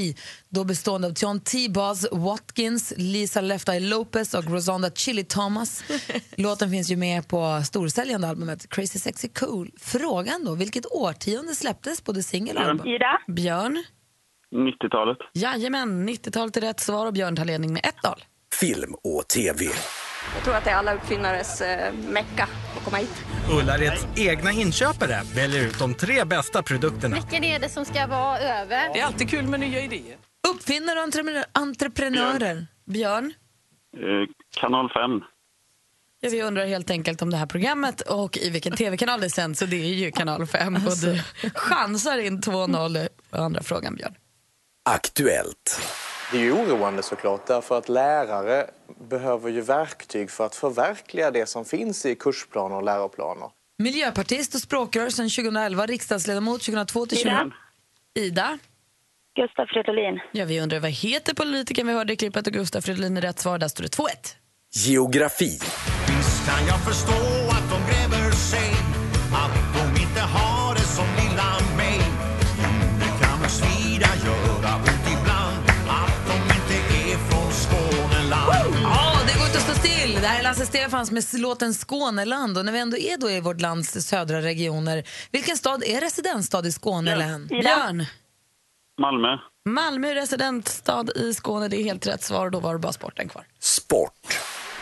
[0.49, 1.69] Då bestående av John T.
[1.69, 5.83] Buzz Watkins, Lisa Left Eye Lopez och Rosanda Chili Thomas.
[6.37, 9.71] Låten finns ju med på storsäljande albumet Crazy Sexy Cool.
[9.79, 12.87] Frågan då, vilket årtionde släpptes både singel och album?
[12.87, 13.21] Ida.
[13.27, 13.83] Björn?
[14.55, 15.17] 90-talet.
[15.33, 18.19] Jajamän, 90-talet är rätt svar och Björn tar ledning med 1-0.
[18.53, 19.65] Film och TV.
[20.35, 23.23] Jag tror att det är alla uppfinnares eh, mecka att komma hit.
[23.51, 27.15] Ullareds egna inköpare väljer ut de tre bästa produkterna.
[27.15, 28.93] Vilken är det som ska vara över?
[28.93, 30.17] Det är alltid kul med nya idéer.
[30.47, 32.67] Uppfinnare och entreprenö- entreprenörer.
[32.85, 33.33] Björn?
[33.97, 34.01] Eh,
[34.61, 35.11] kanal 5.
[36.21, 39.59] Ja, vi undrar helt enkelt om det här programmet och i vilken tv-kanal det sänds.
[39.59, 40.75] Så det är ju kanal 5.
[40.75, 41.21] Och du
[41.55, 44.15] chansar in 2-0 på andra frågan, Björn.
[44.89, 45.81] Aktuellt.
[46.31, 48.67] Det är ju oroande såklart därför att lärare
[49.09, 53.49] behöver ju verktyg för att förverkliga det som finns i kursplaner och läroplaner.
[53.77, 57.29] Miljöpartist och språkrör sedan 2011, riksdagsledamot 2002 till 20...
[57.29, 57.51] Ida.
[58.19, 58.59] Ida?
[59.35, 60.19] Gustaf Fridolin.
[60.31, 63.39] Ja, vi undrar vad heter politikern vi hörde i klippet och Gustaf Fridolin är rätt
[63.39, 63.57] svar.
[63.57, 64.05] Där står det 2-1.
[64.73, 65.59] Geografi.
[66.07, 67.48] Visst kan jag förstå
[80.49, 82.57] Lasse Stefans med låten Skåneland.
[82.57, 86.67] Och när vi ändå är då i vårt lands södra regioner, vilken stad är residensstad
[86.67, 87.47] i Skåne län?
[87.47, 88.05] Björn?
[89.01, 89.37] Malmö.
[89.69, 91.67] Malmö är residensstad i Skåne.
[91.67, 92.45] Det är helt rätt svar.
[92.45, 93.43] och Då var det bara sporten kvar.
[93.59, 94.39] Sport.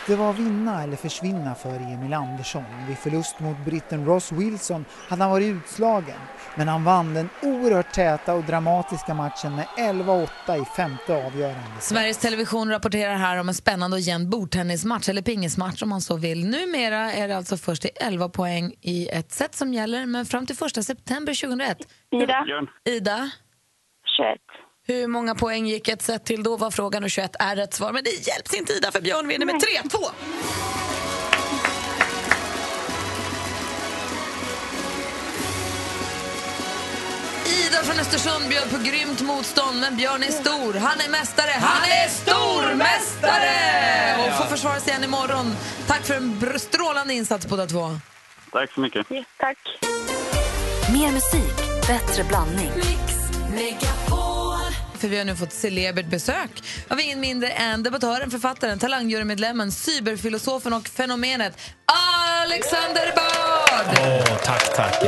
[0.08, 2.64] Det var vinna eller försvinna för Emil Andersson.
[2.88, 6.16] Vid förlust mot britten Ross Wilson hade han varit utslagen.
[6.56, 11.80] Men han vann den oerhört täta och dramatiska matchen med 11-8 i femte avgörande.
[11.80, 16.16] Sveriges Television rapporterar här om en spännande och jämn bordtennismatch, eller pingismatch om man så
[16.16, 16.46] vill.
[16.46, 20.46] Numera är det alltså först till 11 poäng i ett set som gäller, men fram
[20.46, 21.78] till 1 september 2001.
[22.12, 22.46] Ida.
[22.84, 23.30] Ida?
[24.16, 24.38] 21.
[24.90, 27.92] Hur många poäng gick ett set till då var frågan och 21 är rätt svar.
[27.92, 29.60] Men det hjälps inte Ida för Björn vinner med 3-2.
[37.46, 40.74] Ida från Östersund bjöd på grymt motstånd, men Björn är stor.
[40.74, 41.50] Han är mästare.
[41.60, 43.56] Han är stormästare!
[44.18, 45.56] Och får försvara sig igen imorgon.
[45.86, 47.98] Tack för en strålande insats båda två.
[48.52, 49.06] Tack så mycket.
[49.36, 49.58] tack.
[50.92, 51.56] Mer musik,
[51.88, 52.70] bättre blandning.
[54.98, 56.50] För vi har nu fått celebert besök
[56.88, 61.58] av ingen mindre än debattören, författaren, talangjurymedlemmen, cyberfilosofen och fenomenet
[62.42, 63.98] Alexander Bard!
[63.98, 65.02] Åh, tack, tack.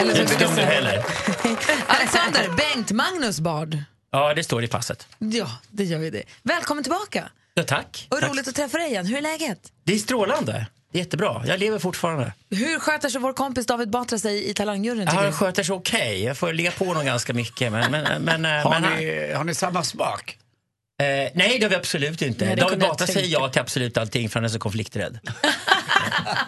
[0.00, 1.04] Eller så Inte dum du heller.
[1.86, 3.78] Alexander Bengt Magnus Bard.
[4.12, 5.06] Ja, det står i passet.
[5.18, 6.22] Ja, det gör vi det.
[6.42, 7.28] Välkommen tillbaka.
[7.54, 8.06] Ja, tack.
[8.10, 8.30] Och tack.
[8.30, 9.06] roligt att träffa dig igen.
[9.06, 9.72] Hur är läget?
[9.84, 10.66] Det är strålande.
[10.92, 11.42] Det är jättebra.
[11.46, 12.32] Jag lever fortfarande.
[12.50, 15.08] Hur sköter sig vår kompis David Batra sig i talangjuryn?
[15.08, 16.24] han sköter sig okej.
[16.24, 17.72] Jag får ligga på honom ganska mycket.
[17.72, 20.38] Men, men, men, Har men, ni- har ni samma smak?
[21.02, 22.44] Eh, nej, det har vi absolut inte.
[22.44, 25.18] Nej, David Batra säger ja till absolut allting för han är så konflikträdd.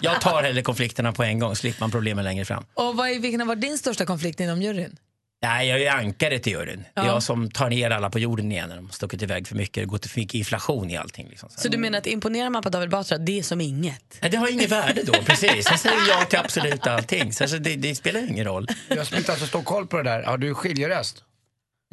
[0.00, 2.64] jag tar hellre konflikterna på en gång, slipper man problemen längre fram.
[2.74, 4.96] Och vad är, vilken har varit din största konflikt inom juryn?
[5.42, 6.84] Nej, jag är ankaret i juryn.
[6.94, 7.06] Ja.
[7.06, 9.74] jag som tar ner alla på jorden igen när de stuckit iväg för mycket.
[9.82, 11.26] Det går till för mycket inflation i allting.
[11.30, 11.48] Liksom.
[11.56, 14.18] Så du menar att imponerar man på David Batra, det är som inget?
[14.22, 15.66] Nej, det har inget värde då, precis.
[15.70, 17.32] Jag säger ja till absolut allting.
[17.32, 18.66] Så alltså, det, det spelar ingen roll.
[18.88, 21.24] Jag som inte har så stor koll på det där, har du skiljeröst?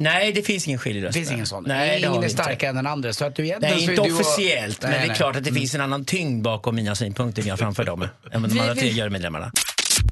[0.00, 1.14] Nej, det finns ingen skiljeröst.
[1.14, 1.64] Det finns ingen sån?
[1.66, 2.28] Nej, ingen är inte.
[2.28, 3.12] starkare än den andra.
[3.12, 5.16] Så att du egentligen Nej, inte du och- officiellt, men Nej, det är nej.
[5.16, 5.60] klart att det Mm.
[5.60, 8.88] finns en annan tyngd bakom mina synpunkter när jag framför dem än de andra tre
[8.88, 9.52] jurymedlemmarna.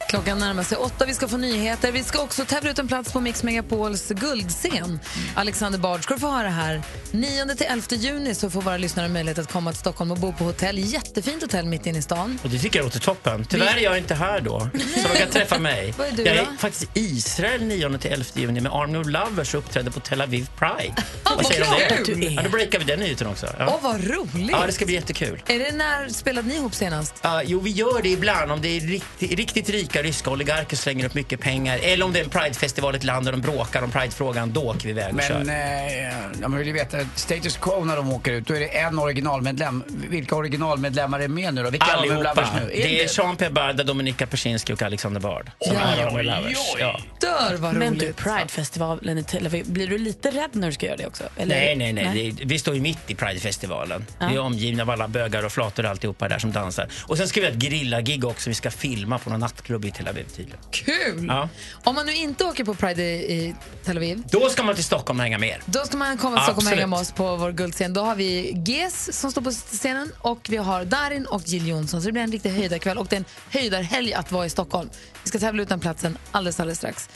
[0.09, 1.92] Klockan närmar sig åtta, vi ska få nyheter.
[1.92, 5.01] Vi ska också tävla ut en plats på Mix Megapols guldscen.
[5.35, 6.83] Alexander Bard ska du få höra här.
[7.11, 10.33] 9 till 11 juni så får våra lyssnare möjlighet att komma till Stockholm och bo
[10.33, 10.79] på hotell.
[10.79, 12.38] Jättefint hotell mitt inne i stan.
[12.42, 13.44] Och det tycker jag låter toppen.
[13.44, 14.61] Tyvärr är jag inte här då,
[15.03, 15.94] så de kan träffa mig.
[15.99, 16.51] Vad är du jag är då?
[16.59, 20.20] faktiskt i Israel 9 till 11 juni med Army of Lovers och uppträdde på Tel
[20.20, 20.94] Aviv Pride.
[21.25, 22.14] vad vad säger du om det?
[22.14, 22.35] du.
[22.35, 23.46] Ja, då breakar vi den nyheten också.
[23.59, 23.66] Ja.
[23.68, 24.51] Åh, vad roligt!
[24.51, 25.42] ja, det ska bli jättekul.
[25.46, 27.14] Är det när spelade ni ihop senast?
[27.22, 31.05] Ja, jo, vi gör det ibland om det är riktigt, riktigt rika ryska oligarker slänger
[31.07, 31.79] upp mycket pengar.
[31.83, 34.53] Eller om det är en Pridefestival i ett land där de bråkar om Pridefrågan.
[34.53, 35.45] Då åker vi iväg och kör.
[35.45, 36.11] Men
[36.43, 38.99] eh, man vill ju veta, status quo när de åker ut, då är det en
[38.99, 39.85] originalmedlem.
[40.09, 41.71] Vilka originalmedlemmar är med nu då?
[41.71, 42.49] Vilka Allihopa.
[42.61, 42.67] nu?
[42.75, 45.51] Det är Jean-Pierre Barda, Dominika Persinski och Alexander Bard.
[45.61, 46.59] som är Lovers.
[46.79, 47.01] Ja.
[47.21, 48.01] Dör vad Men roligt.
[48.01, 51.25] du, Pridefestivalen i Tel Aviv, blir du lite rädd när du ska göra det också?
[51.37, 51.57] Eller?
[51.57, 52.33] Nej, nej, nej.
[52.33, 54.07] Det, vi står ju mitt i Pridefestivalen.
[54.19, 54.29] Ja.
[54.29, 56.89] Vi är omgivna av alla bögar och flator och alltihopa där som dansar.
[57.03, 58.51] Och sen ska vi ha ett grillagig också.
[58.51, 60.61] Vi ska filma på någon nattklubb nattklubb i Tel Aviv tydligen.
[60.70, 61.26] Kul!
[61.29, 61.48] Ja.
[61.85, 64.85] Om man nu inte åker på Pride i, i Tel Aviv, Då ska man till
[64.85, 65.62] Stockholm och hänga med er.
[65.66, 67.92] då ska man komma till Stockholm och hänga med oss på vår guldscen.
[67.92, 72.00] Då har vi GES som står på scenen och vi har Darin och Jill Johnson.
[72.02, 74.88] Så det blir en riktig höjdarkväll och det är en höjdarhelg att vara i Stockholm.
[75.22, 77.09] Vi ska tävla ut den platsen alldeles, alldeles strax.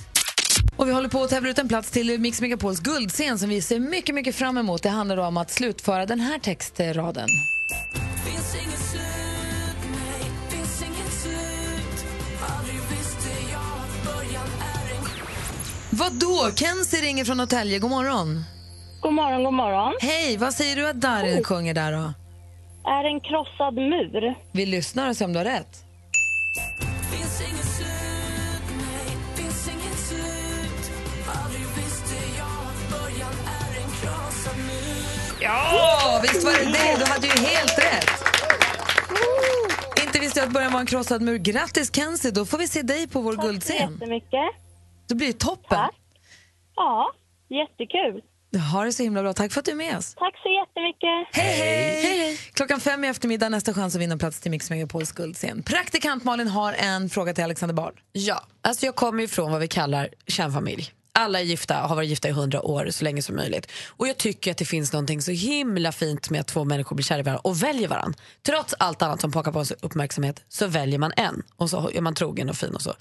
[0.77, 3.63] Och vi håller på att tävla ut en plats till Mix Megapols guldscen som vi
[3.63, 4.83] ser mycket, mycket fram emot.
[4.83, 7.29] Det handlar då om att slutföra den här textraden.
[8.25, 8.80] Finns
[16.01, 16.51] Vad då?
[16.57, 17.79] Kenzie ringer från Norrtälje.
[17.79, 18.45] God morgon.
[19.01, 19.95] God morgon, god morgon.
[20.01, 22.13] Hej, vad säger du att Darin sjunger där då?
[22.91, 24.35] Är en krossad mur.
[24.53, 25.85] Vi lyssnar och ser om du har rätt.
[35.41, 37.05] Ja, visst var det det.
[37.05, 38.11] Du hade ju helt rätt.
[40.07, 41.39] Inte visste jag att början var en krossad mur.
[41.39, 43.93] Grattis Kenzie, då får vi se dig på vår Tack så guldscen.
[43.93, 44.70] jättemycket.
[45.11, 45.79] Det blir toppen.
[46.77, 47.13] Ja,
[47.49, 48.23] jättekul.
[48.73, 49.33] Ha det så himla bra.
[49.33, 50.15] Tack för att du är med oss.
[50.15, 51.43] Tack så jättemycket.
[51.43, 52.19] Hej, hej!
[52.19, 52.37] hej.
[52.53, 55.63] Klockan fem i eftermiddag nästa chans att vinna plats till Mix Megapols guldscen.
[55.63, 58.01] Praktikant Malin har en fråga till Alexander Bard.
[58.13, 60.93] Ja, alltså jag kommer ifrån vad vi kallar kärnfamilj.
[61.13, 63.73] Alla är gifta, har varit gifta i hundra år, så länge som möjligt.
[63.87, 67.05] Och jag tycker att det finns någonting så himla fint med att två människor blir
[67.05, 68.19] kära i varandra och väljer varandra.
[68.47, 72.01] Trots allt annat som pockar på ens uppmärksamhet så väljer man en och så är
[72.01, 72.95] man trogen och fin och så.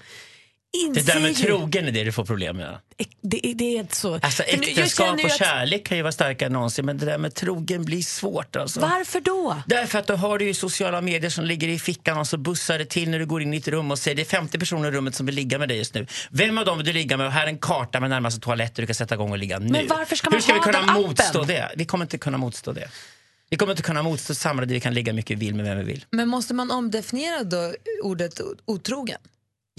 [0.94, 2.78] Det där med Inser trogen är det du får problem med.
[3.22, 4.14] Det, är- det är så.
[4.14, 7.18] Alltså nu- äktenskap och att- kärlek kan ju vara starkare än någonsin men det där
[7.18, 8.80] med trogen blir svårt alltså.
[8.80, 9.62] Varför då?
[9.66, 12.78] Därför att då har du ju sociala medier som ligger i fickan och så bussar
[12.78, 14.88] det till när du går in i ett rum och säger det är 50 personer
[14.88, 16.06] i rummet som vill ligga med dig just nu.
[16.30, 17.26] Vem av dem vill du ligga med?
[17.26, 19.68] Och här är en karta med närmaste toaletter du kan sätta igång och ligga nu.
[19.72, 21.02] Men varför ska Hur man ska vi ha kunna den appen?
[21.02, 21.72] motstå det?
[21.76, 22.88] Vi kommer inte kunna motstå det.
[23.50, 25.64] Vi kommer inte kunna motstå ett samhälle där vi kan ligga mycket vi vill med
[25.64, 26.04] vem vi vill.
[26.10, 29.18] Men måste man omdefiniera då ordet otrogen?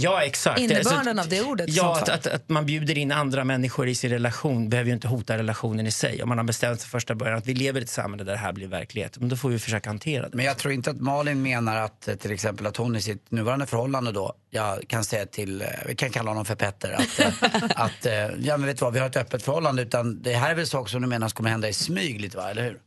[0.02, 0.60] Ja, exakt.
[0.60, 3.96] Innebörden av det ordet Ja, så att, att, att man bjuder in andra människor i
[3.96, 6.24] sin relation behöver ju inte hota relationen i sig.
[6.24, 8.38] Om man har bestämt sig första början att vi lever i ett samhälle där det
[8.38, 10.38] här blir verklighet, men då får vi försöka hantera det.
[10.38, 13.32] Men jag tror inte att Malin menar att eh, till exempel att hon i sitt
[13.32, 17.20] nuvarande förhållande då, jag kan säga till, eh, vi kan kalla honom för Petter, att,
[17.20, 17.28] eh,
[17.82, 18.06] att
[18.40, 20.68] ja men vet du vad, vi har ett öppet förhållande utan det här är väl
[20.68, 22.80] saker som du menar kommer hända i smyg lite va, eller hur?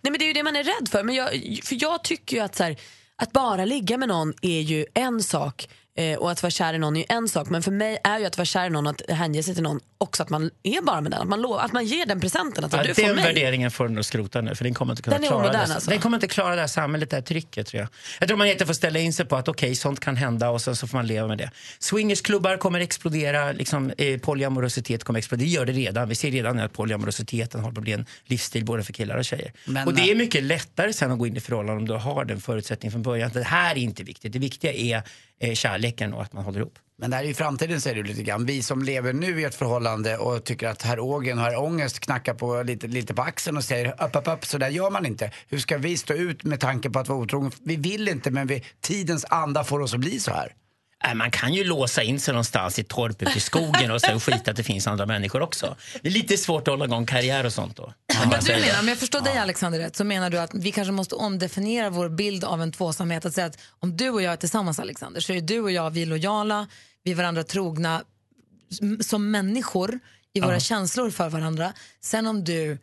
[0.00, 1.02] Nej men det är ju det man är rädd för.
[1.02, 1.28] Men jag,
[1.64, 2.76] för jag tycker ju att så här,
[3.16, 6.78] att bara ligga med någon är ju en sak eh, och att vara kär i
[6.78, 7.48] någon är ju en sak.
[7.50, 9.80] Men för mig är ju att vara kär i någon, att hänge sig till någon
[9.98, 11.20] också att man är bara med den.
[11.22, 12.64] Att man, lov, att man ger den presenten.
[12.64, 13.24] Att Ja, du får den mig.
[13.24, 15.74] värderingen får du nog skrota nu för den kommer inte kunna Den klara omodern, det.
[15.74, 15.90] alltså.
[15.90, 17.88] Den kommer inte klara det här samhället, det här trycket tror jag.
[18.20, 20.60] Jag tror man helt får ställa in sig på att okej, sånt kan hända och
[20.62, 21.50] sen så får man leva med det.
[21.78, 25.44] Swingersklubbar kommer explodera, liksom, eh, polyamorositet kommer explodera.
[25.46, 26.08] Det gör det redan.
[26.08, 29.24] Vi ser redan att polyamorositeten håller på att bli en livsstil både för killar och
[29.24, 29.52] tjejer.
[29.64, 31.94] Men, och det är eh, mycket lättare sen att gå in i förhållanden om du
[31.94, 33.30] har den förutsättningen från början.
[33.34, 34.32] Det här är inte viktigt.
[34.32, 35.02] Det viktiga är
[35.40, 36.78] eh, kärleken och att man håller ihop.
[36.98, 38.46] Men det här är ju framtiden säger du lite grann.
[38.46, 42.34] Vi som lever nu i ett förhållande och tycker att herr Ågen har Ångest knackar
[42.34, 45.30] på lite, lite på axeln och säger upp, upp, upp, så där gör man inte.
[45.48, 47.52] Hur ska vi stå ut med tanken på att vara otrogen?
[47.64, 50.52] Vi vill inte men vi, tidens anda får oss att bli så här.
[51.04, 54.20] Nej, Man kan ju låsa in sig någonstans i torp ute i skogen och sen
[54.20, 55.76] skita att det finns andra människor också.
[56.02, 57.92] Det är lite svårt att hålla igång karriär och sånt då.
[58.30, 60.92] Vad du menar, om jag förstår dig Alexander rätt, så menar du att vi kanske
[60.92, 63.24] måste omdefiniera vår bild av en tvåsamhet.
[63.24, 65.90] Att säga att om du och jag är tillsammans Alexander, så är du och jag,
[65.90, 66.66] vi lojala,
[67.02, 68.02] vi är varandra trogna
[69.00, 69.98] som människor
[70.34, 70.60] i våra Ja.
[70.60, 71.72] känslor för varandra.
[72.00, 72.78] Sen om du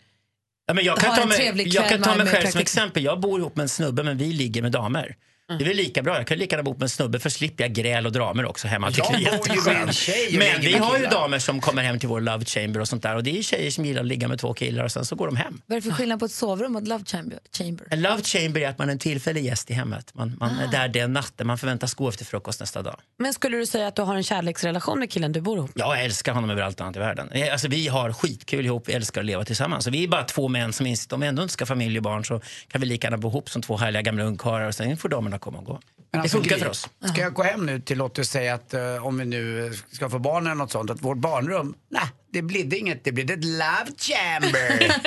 [0.65, 2.61] Ja, men jag har kan ta en mig, trevlig jag kan ta mig själv som
[2.61, 3.03] exempel.
[3.03, 5.15] Jag bor ihop med en snubbe men vi ligger med damer.
[5.57, 6.17] Det är väl lika bra.
[6.17, 8.67] Jag kan lika gärna bo med en snubbe för slipper jag gräl och dramer också
[8.67, 8.91] hemma.
[8.97, 11.99] Jag bor ju med en tjej och Men vi har ju damer som kommer hem
[11.99, 13.15] till vår love chamber och sånt där.
[13.15, 15.25] Och det är tjejer som gillar att ligga med två killar och sen så går
[15.25, 15.61] de hem.
[15.65, 17.39] Vad är det för skillnad på ett sovrum och ett love chamber?
[17.57, 17.87] chamber?
[17.89, 20.11] En love chamber är att man är en tillfällig gäst i hemmet.
[20.13, 21.47] Man, man är där den natten.
[21.47, 22.95] Man förväntas gå efter frukost nästa dag.
[23.19, 25.83] Men skulle du säga att du har en kärleksrelation med killen du bor ihop med?
[25.83, 27.31] Jag älskar honom över allt annat i världen.
[27.31, 29.83] Eh, Alltså, vi har skitkul ihop, vi älskar att leva tillsammans.
[29.85, 31.97] Så vi är bara två män som inser att om vi ändå inte ska familj
[31.97, 34.75] och barn så kan vi lika gärna bo ihop som två härliga gamla ungkarlar och
[34.75, 35.79] sen får damerna komma och gå.
[36.11, 36.89] Men alltså, det funkar Gry, för oss.
[37.05, 40.09] Ska jag gå hem nu till Lottie och säga att eh, om vi nu ska
[40.09, 43.45] få barn eller något sånt, att vårt barnrum, nej, det blir inget, det blir ett
[43.45, 45.01] love chamber.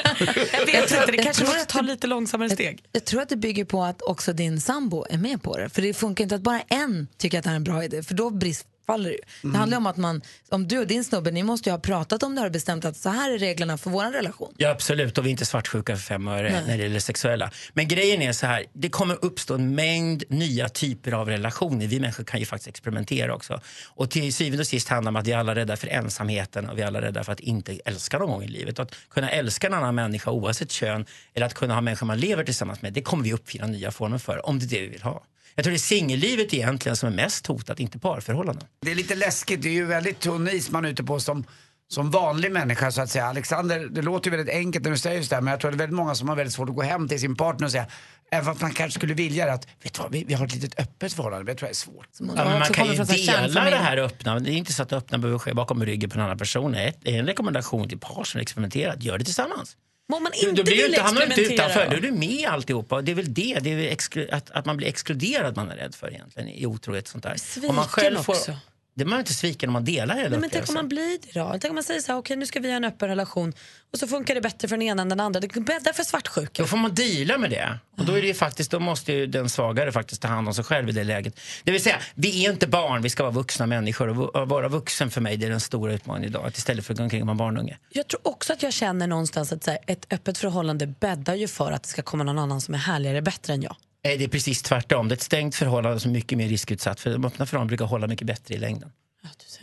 [0.53, 2.85] Jag vet inte, det kanske måste ta lite långsammare steg.
[2.93, 5.69] Jag tror att det bygger på att också din sambo är med på det.
[5.69, 8.03] För det funkar inte att bara en tycker att det här är en bra idé,
[8.03, 9.23] för då brist faller det ju.
[9.43, 9.53] Mm.
[9.53, 12.23] Det handlar om att man, om du och din snubbe, ni måste ju ha pratat
[12.23, 14.55] om det och bestämt att så här är reglerna för vår relation.
[14.57, 15.19] Ja, absolut.
[15.19, 17.51] Och vi är inte svartsjuka för fem öre när det gäller sexuella.
[17.73, 21.87] Men grejen är så här, det kommer uppstå en mängd nya typer av relationer.
[21.87, 23.61] Vi människor kan ju faktiskt experimentera också.
[23.87, 26.71] Och till syvende och sist handlar det om att vi är alla rädda för ensamheten
[26.71, 28.79] och vi är alla rädda för att inte älska någon gång i livet.
[28.79, 32.45] Att kunna älska en annan människa oavsett kön eller att kunna ha människor man lever
[32.45, 35.03] tillsammans med, det kommer vi uppfinna nya former för om det är det vi vill
[35.03, 35.23] ha.
[35.55, 38.69] Jag tror det är singellivet egentligen som är mest hotat, inte parförhållanden.
[38.81, 41.45] Det är lite läskigt, det är ju väldigt tunn is man är ute på som,
[41.89, 43.27] som vanlig människa så att säga.
[43.27, 45.79] Alexander, det låter ju väldigt enkelt när du säger sådär men jag tror det är
[45.79, 47.87] väldigt många som har väldigt svårt att gå hem till sin partner och säga
[48.31, 50.55] Även om man kanske skulle vilja det att, vet du vad, vi, vi har ett
[50.55, 52.07] litet öppet förhållande, jag tror det är svårt.
[52.19, 54.39] Ja, men man kan ju dela det här öppna.
[54.39, 56.75] Det är inte så att öppna behöver ske bakom ryggen på en annan person.
[56.75, 59.77] Ett, en rekommendation till par som experimenterat, gör det tillsammans.
[60.09, 62.07] Men om man Du, inte du ju vill inte, hamnar du inte experimentera utanför, då
[62.07, 63.03] är du med i alltihopa.
[63.03, 65.95] Det är väl det, det är väl att, att man blir exkluderad man är rädd
[65.95, 67.37] för egentligen i otrohet sånt där.
[67.37, 68.57] Sviken också.
[68.95, 71.41] Det man inte sviken om man delar hela Nej, men tänk om man blir det
[71.41, 71.51] då?
[71.51, 73.53] Tänk om man säger så här, okej nu ska vi ha en öppen relation
[73.93, 75.41] och så funkar det bättre för den ena än den andra.
[75.41, 76.63] Det bäddar för svartsjuka.
[76.63, 77.79] Då får man deala med det.
[77.99, 80.65] Och då, är det faktiskt, då måste ju den svagare faktiskt ta hand om sig
[80.65, 81.41] själv i det läget.
[81.65, 84.39] Det vill säga, vi är inte barn, vi ska vara vuxna människor.
[84.43, 86.47] Att vara vuxen för mig det är den stora utmaningen idag.
[86.47, 87.79] Att istället för att gå omkring och vara barnunge.
[87.89, 91.73] Jag tror också att jag känner någonstans att här, ett öppet förhållande bäddar ju för
[91.73, 93.77] att det ska komma någon annan som är härligare, bättre än jag.
[94.05, 95.09] Nej, det är precis tvärtom.
[95.09, 97.01] Det är ett stängt förhållande som är mycket mer riskutsatt.
[97.01, 98.93] För de öppna förhållanden brukar hålla mycket bättre i längden.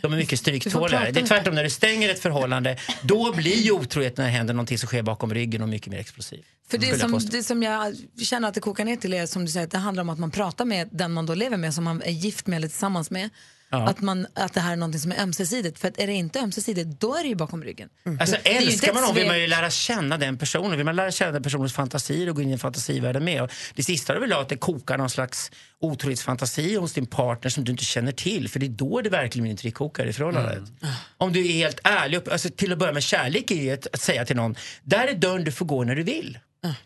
[0.00, 1.10] De är mycket stryktåligare.
[1.10, 4.54] Det är tvärtom, när du stänger ett förhållande, då blir ju otrohet när det händer
[4.54, 6.44] någonting som sker bakom ryggen och mycket mer explosiv.
[6.68, 9.50] För det som, det som jag känner att det kokar ner till är som du
[9.50, 11.84] säger, att det handlar om att man pratar med den man då lever med, som
[11.84, 13.30] man är gift med eller tillsammans med.
[13.72, 13.88] Ja.
[13.88, 15.78] Att, man, att det här är något som är ömsesidigt.
[15.78, 17.88] För att är det inte ömsesidigt, då är det ju bakom ryggen.
[18.20, 20.76] Alltså, Det ju inte älskar man någon vill man ju lära känna den personen.
[20.76, 23.42] Vill man lära känna den personens fantasier och gå in i en fantasivärld med.
[23.42, 27.06] Och det sista du vill ha är att det kokar någon slags otrohetsfantasi hos din
[27.06, 28.48] partner som du inte känner till.
[28.48, 30.56] För det är då det verkligen blir en tryckkokare i förhållandet.
[30.56, 30.94] Mm.
[31.18, 34.00] Om du är helt ärlig, alltså, till att börja med kärlek är ju att, att
[34.00, 36.38] säga till någon, där är dörren du får gå när du vill.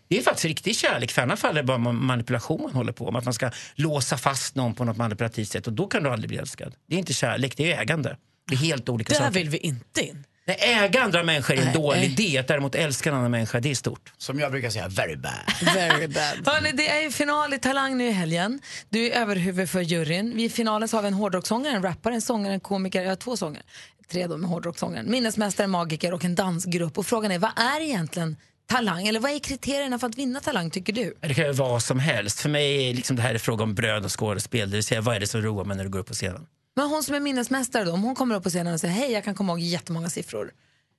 [0.09, 2.73] Det är faktiskt riktig kärlek, för i annat fall är det bara ma- manipulation man
[2.73, 3.19] håller på med.
[3.19, 6.29] Att man ska låsa fast någon på något manipulativt sätt och då kan du aldrig
[6.29, 6.75] bli älskad.
[6.89, 8.17] Det är inte kärlek, det är ägande.
[8.49, 9.33] Det är helt olika Där saker.
[9.33, 10.25] vill vi inte in.
[10.49, 12.27] Nej, äga andra människor är en Nej, dålig nej.
[12.27, 12.39] idé.
[12.39, 14.12] Att däremot älska en annan människa, det är stort.
[14.19, 15.33] Som jag brukar säga, very bad.
[15.75, 16.47] Very bad.
[16.47, 18.61] Hörrni, det är ju final i Talang nu i helgen.
[18.89, 20.41] Du är överhuvud för juryn.
[20.41, 23.37] I finalen så har vi en hårdrocksångare, en rappare, en sångare, en komiker, ja, två
[23.37, 23.62] sångare.
[24.11, 25.11] Tre då med hårdrocksångaren.
[25.11, 26.99] Minnesmästare, magiker och en dansgrupp.
[26.99, 29.07] Och frågan är, vad är egentligen Talang?
[29.07, 31.14] Eller vad är kriterierna för att vinna Talang tycker du?
[31.20, 32.40] Det kan ju vara vad som helst.
[32.40, 34.70] För mig är liksom det här en fråga om bröd och skådespel.
[34.70, 36.46] Det vill säga, vad är det som roar mig när du går upp på scenen?
[36.76, 39.12] Men hon som är minnesmästare då, om hon kommer upp på scenen och säger hej,
[39.12, 40.50] jag kan komma ihåg jättemånga siffror.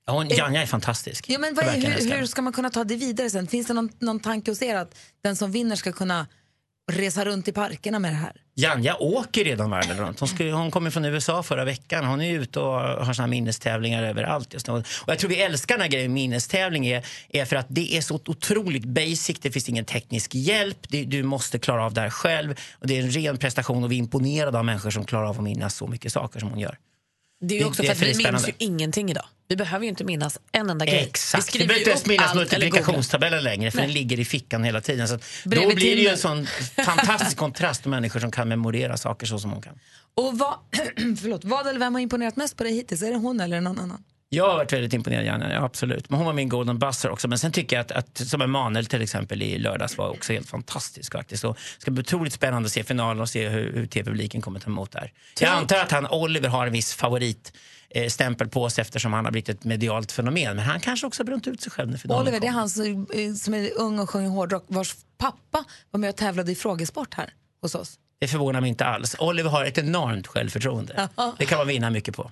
[0.06, 1.30] Ja, hon, Janja är fantastisk.
[1.30, 3.46] Ja, men är, hur, hur ska man kunna ta det vidare sen?
[3.46, 6.26] Finns det någon, någon tanke hos er att den som vinner ska kunna
[6.88, 8.32] resa runt i parkerna med det här?
[8.54, 10.20] Janja åker redan världen runt.
[10.20, 12.04] Hon, skulle, hon kom ju från USA förra veckan.
[12.04, 14.54] Hon är ute och har såna här minnestävlingar överallt.
[14.54, 14.72] Just nu.
[14.72, 18.00] Och jag tror vi älskar den här grejen minnestävling är, är för att det är
[18.00, 19.38] så otroligt basic.
[19.40, 20.78] Det finns ingen teknisk hjälp.
[20.88, 22.54] Det, du måste klara av det här själv.
[22.72, 25.36] Och det är en ren prestation och vi är imponerade av människor som klarar av
[25.36, 26.78] att minnas så mycket saker som hon gör.
[27.40, 29.24] Det är ju också för att vi det är minns ju ingenting idag.
[29.48, 31.04] Vi behöver ju inte minnas en enda grej.
[31.04, 31.46] Exakt.
[31.46, 33.86] Vi skriver behöver ju inte ens minnas multiplikationstabellen längre för Nej.
[33.86, 35.08] den ligger i fickan hela tiden.
[35.08, 36.46] Så då blir det ju en sån
[36.84, 39.78] fantastisk kontrast med människor som kan memorera saker så som hon kan.
[40.14, 40.54] Och vad,
[41.20, 43.02] förlåt, vad eller vem har imponerat mest på dig hittills?
[43.02, 44.04] Är det hon eller någon annan?
[44.30, 46.10] Jag har varit väldigt imponerad, Janne, ja, absolut.
[46.10, 47.28] Men hon var min golden buzzer också.
[47.28, 50.48] Men sen tycker jag att, att som Emanuel till exempel i lördags var också helt
[50.48, 51.40] fantastisk faktiskt.
[51.40, 54.60] Så det ska bli otroligt spännande att se finalen och se hur, hur tv-publiken kommer
[54.60, 55.12] ta emot det här.
[55.40, 57.52] Jag antar att han, Oliver har en viss favorit
[57.90, 60.56] eh, stämpel på sig eftersom han har blivit ett medialt fenomen.
[60.56, 62.68] Men han kanske också har brunnit ut sig själv när finalen Oliver, det är han
[62.68, 66.54] som, eh, som är ung och sjunger hårdrock vars pappa var med och tävlade i
[66.54, 67.30] frågesport här
[67.62, 67.98] hos oss.
[68.20, 69.16] Det förvånar mig inte alls.
[69.18, 71.08] Oliver har ett enormt självförtroende.
[71.38, 72.30] Det kan man vinna mycket på.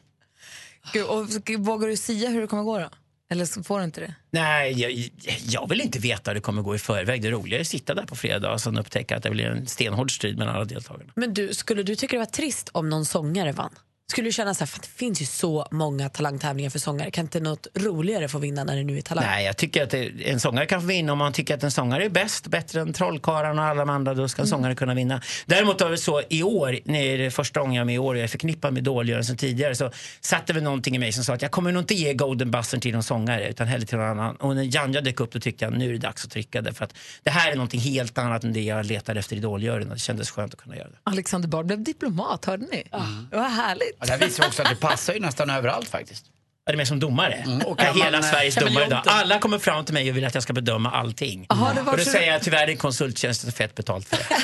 [0.92, 2.88] Gud, och, vågar du säga hur det kommer gå då?
[3.30, 4.14] Eller får du inte det?
[4.30, 5.10] Nej, jag,
[5.48, 7.22] jag vill inte veta hur det kommer gå i förväg.
[7.22, 9.66] Det roliga är att sitta där på fredag och sen upptäcka att det blir en
[9.66, 11.12] stenhård strid mellan alla deltagarna.
[11.16, 13.74] Men du, skulle du tycka det var trist om någon sångare vann?
[14.10, 17.24] Skulle du känna så här, "Fan, det finns ju så många talangtävlingar för sångare, kan
[17.24, 19.24] inte något roligare få vinna när det nu är talang?
[19.24, 21.70] Nej, jag tycker att det, en sångare kan få vinna om man tycker att en
[21.70, 24.94] sångare är bäst, bättre än Trollkarlarna och alla de andra, då ska en sångare kunna
[24.94, 25.20] vinna.
[25.46, 27.94] Däremot var det så i år, när det är det första gången jag är med
[27.94, 29.90] i år och jag är förknippad med Idolgören sen tidigare, så
[30.20, 32.80] satte väl någonting i mig som sa att jag kommer nog inte ge Golden Buzzern
[32.80, 34.36] till någon sångare, utan hellre till någon annan.
[34.36, 36.72] Och när Janja dök upp, då tyckte jag nu är det dags att trycka det,
[36.72, 39.60] för att det här är någonting helt annat än det jag letade efter i och
[39.60, 40.96] det kändes skönt att kunna göra det.
[41.04, 42.84] Alexander Bard blev diplomat, hörde ni?
[43.30, 43.95] Det var härligt.
[44.00, 46.24] Ja, det här visar också att det passar ju nästan överallt faktiskt.
[46.68, 47.32] Är det med som domare?
[47.34, 49.02] Mm, och jag är kan hela man, eh, Sveriges domare idag.
[49.06, 51.46] Alla kommer fram till mig och vill att jag ska bedöma allting.
[51.48, 54.24] Aha, det var och då säger jag tyvärr, din konsulttjänst är fett betalt för det.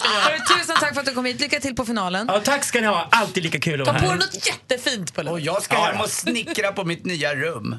[0.00, 1.40] Hörru, tusen tack för att du kom hit.
[1.40, 2.26] Lycka till på finalen.
[2.32, 3.08] Ja, tack ska ni ha.
[3.10, 4.16] Alltid lika kul att Ta vara på här.
[4.18, 7.78] dig något jättefint på Och jag ska Ja, hem och snickra på mitt nya rum.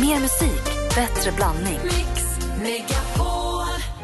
[0.00, 1.78] Mer musik, bättre blandning.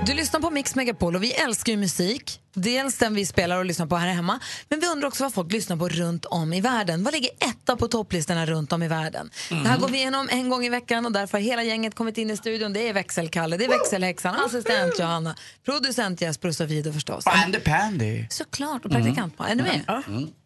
[0.06, 2.40] Du lyssnar på Mix Megapol och vi älskar ju musik.
[2.54, 4.40] Dels den vi spelar och lyssnar på här hemma.
[4.68, 7.04] Men vi undrar också vad folk lyssnar på runt om i världen.
[7.04, 9.30] Vad ligger etta på topplistorna runt om i världen?
[9.48, 12.18] Det här går vi igenom en gång i veckan och därför har hela gänget kommit
[12.18, 12.72] in i studion.
[12.72, 17.24] Det är växelkalle, det är växelhäxan, assistent Johanna, producent Jesper och så vidare förstås.
[17.26, 18.26] Andy Pandy.
[18.30, 19.50] Såklart, och praktikant mm.
[19.50, 19.84] Är ni med?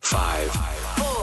[0.03, 1.18] Five, three,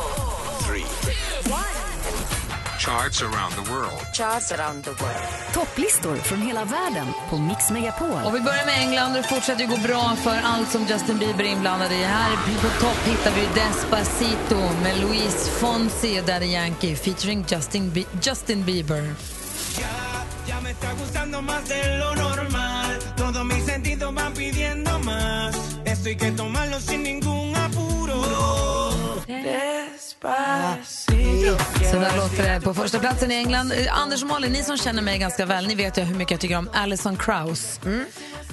[2.86, 4.02] Charts around the world.
[4.14, 5.54] Charts around the world.
[5.54, 8.22] Topplistor från hela världen på Mix Megapol.
[8.26, 11.18] Och vi börjar med England och det fortsätter ju gå bra för allt som Justin
[11.18, 12.04] Bieber är inblandad i.
[12.04, 12.32] Här
[12.62, 18.64] på topp hittar vi Despacito med Louise Fonsi och Daddy Yankee featuring Justin, Bi- Justin
[18.64, 19.14] Bieber.
[20.48, 22.96] Ya me está gustando más de lo normal.
[23.18, 25.56] Todos mis sentidos van pidiendo más.
[25.86, 28.22] Esto hay que tomarlo sin ningún apuro.
[29.28, 30.05] Despacito.
[31.91, 33.73] Så där låter det på första platsen i England.
[33.89, 36.39] Anders och Malin, ni som känner mig ganska väl, ni vet ju hur mycket jag
[36.39, 37.80] tycker om Alison Krauss.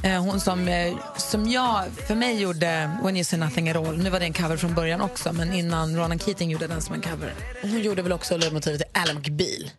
[0.03, 3.99] Eh, Hon som, eh, som jag, för mig gjorde When you say nothing at all.
[3.99, 6.95] Nu var det en cover från början också, men innan Ronan Keating gjorde den som
[6.95, 7.35] en cover.
[7.63, 9.71] Hon gjorde väl också ledmotivet till Ally McBeal?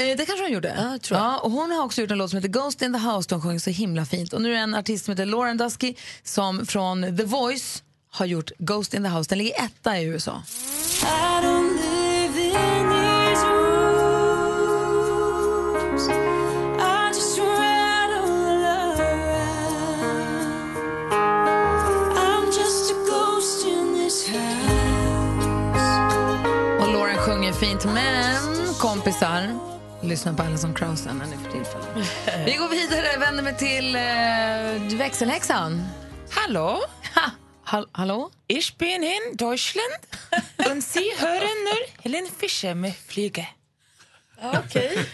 [0.00, 0.74] Eh, det kanske hon gjorde.
[0.76, 1.26] Ja, tror jag.
[1.28, 3.28] Ja, och hon har också gjort en låt som heter Ghost in the House.
[3.28, 4.32] De sjunger så himla fint.
[4.32, 5.94] Och nu är det en artist som heter Lauren Dusky
[6.24, 9.28] som från The Voice har gjort Ghost in the House.
[9.28, 10.42] Den ligger etta i USA.
[26.80, 29.58] Och Lauren sjunger fint, men kompisar,
[30.02, 31.84] lyssna på Alison Krauss sen när ni får tillfälle.
[32.46, 35.88] Vi går vidare, vänder mig till eh, växelhäxan.
[36.30, 36.78] Hallo?
[37.70, 38.30] Ha, hall- hallå?
[38.46, 39.98] Ich bin in Deutschland
[40.70, 43.46] und Sie hören nur Helene Fischer med Flyge.
[44.42, 45.06] Okej.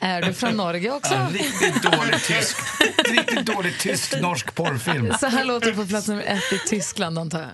[0.00, 1.14] Är du från Norge också?
[1.14, 2.56] Ja, riktigt dålig tysk.
[3.04, 5.14] Riktigt dålig tysk-norsk porrfilm.
[5.20, 7.50] Så här låter det på plats nummer ett i Tyskland, antar jag.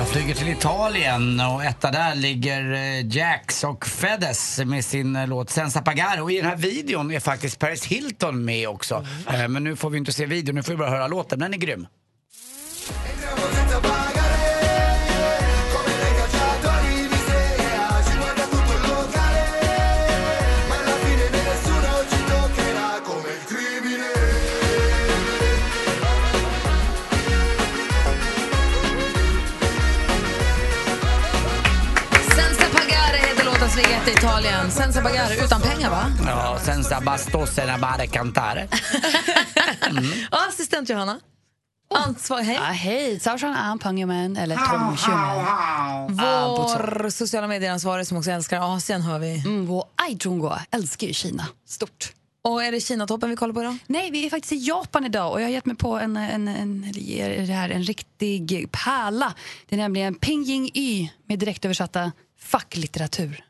[0.00, 5.26] Jag flyger till Italien och etta där ligger eh, Jax och Fedes med sin eh,
[5.26, 6.20] låt Senza Pagare.
[6.22, 9.06] Och i den här videon är faktiskt Paris Hilton med också.
[9.32, 11.38] Eh, Men nu får vi inte se videon, nu får vi bara höra låten.
[11.38, 11.86] Den är grym.
[34.20, 34.70] Italien.
[34.70, 36.12] Senza Pagare, utan pengar va?
[36.26, 38.68] Ja, Senza Bastosse Nabare Cantare.
[40.30, 41.20] Och assistent Johanna?
[41.94, 42.56] Ansvar, hej.
[42.56, 46.16] Ah, hej, Sausan Anpangyomen eller Tom Schumann.
[46.16, 49.38] Vår sociala medieransvarig som också älskar Asien hör vi.
[49.38, 52.12] Mm, vår Aizhongguo älskar ju Kina stort.
[52.42, 53.78] Och är det Kinatoppen vi kollar på idag?
[53.86, 56.48] Nej, vi är faktiskt i Japan idag och jag har gett mig på en, en,
[56.48, 56.84] en,
[57.48, 59.34] här, en riktig pärla.
[59.68, 63.44] Det är nämligen Pingying Y med direktöversatta facklitteratur.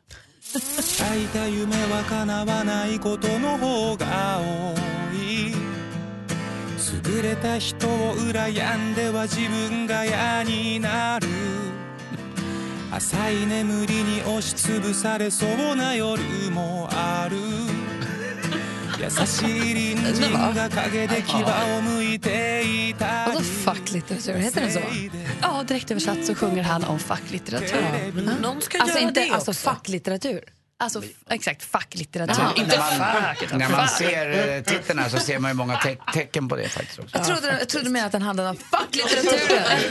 [0.58, 4.74] 咲いた夢は叶わないことの方が多
[5.14, 5.54] い。
[7.06, 11.28] 優れた人を羨んでは自分が嫌になる。
[12.90, 16.20] 浅い眠りに押しつぶされそうな夜
[16.50, 17.69] もある。
[19.00, 20.54] Den var...
[23.26, 24.34] Vadå fuck facklitteratur?
[24.34, 24.80] Heter den så?
[25.42, 28.12] Ja, direkt översatt så sjunger han om facklitteratur.
[28.14, 28.22] Ja.
[28.42, 30.40] Någon alltså inte, Alltså facklitteratur?
[30.78, 32.42] Alltså, exakt, facklitteratur.
[32.42, 33.52] Ja, inte fack.
[33.52, 36.68] När man ser eh, titeln här så ser man ju många te tecken på det
[36.68, 36.98] faktiskt.
[36.98, 37.18] Också.
[37.18, 39.78] Jag trodde, jag trodde mer att den handlade om facklitteraturen.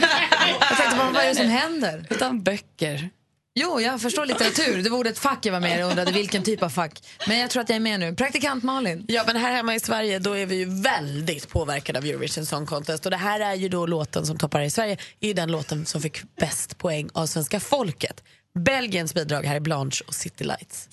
[0.60, 2.06] jag tänkte, vad är det som händer?
[2.10, 3.10] Utan böcker.
[3.54, 4.82] Jo, jag förstår litteratur.
[4.82, 7.02] Det var ordet fack jag var med och undrade vilken typ av fack.
[7.28, 8.14] Men jag tror att jag är med nu.
[8.14, 9.04] Praktikant Malin.
[9.08, 12.66] Ja, men här hemma i Sverige då är vi ju väldigt påverkade av Eurovision Song
[12.66, 13.04] Contest.
[13.04, 16.02] Och det här är ju då låten som toppar i Sverige, är den låten som
[16.02, 18.22] fick bäst poäng av svenska folket.
[18.58, 20.88] Belgiens bidrag här är Blanche och City Lights.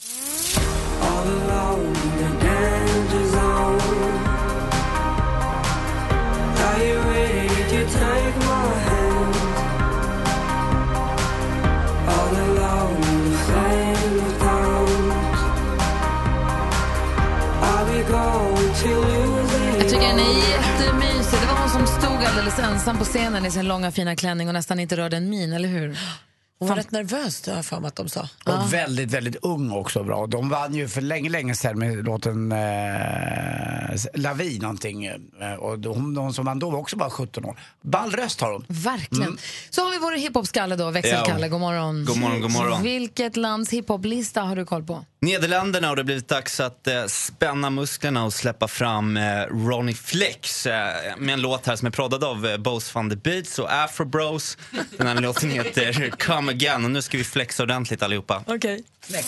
[1.02, 1.28] All
[18.10, 21.40] Jag tycker den är jättemysig.
[21.40, 24.54] Det var hon som stod alldeles ensam på scenen i sin långa fina klänning och
[24.54, 25.98] nästan inte rörde en min, eller hur?
[26.60, 28.30] Hon var rätt nervös, det har jag för mig att de sa.
[28.46, 30.28] Och väldigt, väldigt ung också bra.
[30.28, 32.58] De vann ju för länge, länge sedan med låten eh,
[34.14, 35.06] Lavi någonting.
[35.06, 37.60] Eh, Och de, de som vann då var också bara 17 år.
[37.82, 38.66] Ball röst har hon.
[38.68, 39.38] Verkligen.
[39.70, 41.46] Så har vi vår hiphop-skalle då, Växelkalle.
[41.46, 41.48] Ja.
[41.48, 42.06] God morgon.
[42.06, 42.84] God morgon, god morgon.
[42.84, 45.06] Vilket lands hiphoplista har du koll på?
[45.22, 50.66] Nederländerna har det blivit dags att eh, spänna musklerna och släppa fram eh, Ronnie Flex
[50.66, 50.74] eh,
[51.18, 54.06] med en låt här som är proddad av eh, Bose van the Beats och Afro
[54.06, 54.58] Bros.
[54.98, 58.44] Den här låten heter Come Again och nu ska vi flexa ordentligt allihopa.
[58.48, 58.84] Okej.
[59.14, 59.24] Oj,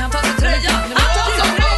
[0.00, 0.74] han tar sig tröjan!
[0.74, 1.72] Han tar sig tröjan!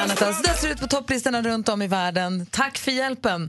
[0.00, 0.22] Hjärnet.
[0.22, 2.46] Alltså, det ser ut på topplistorna runt om i världen.
[2.46, 3.48] Tack för hjälpen.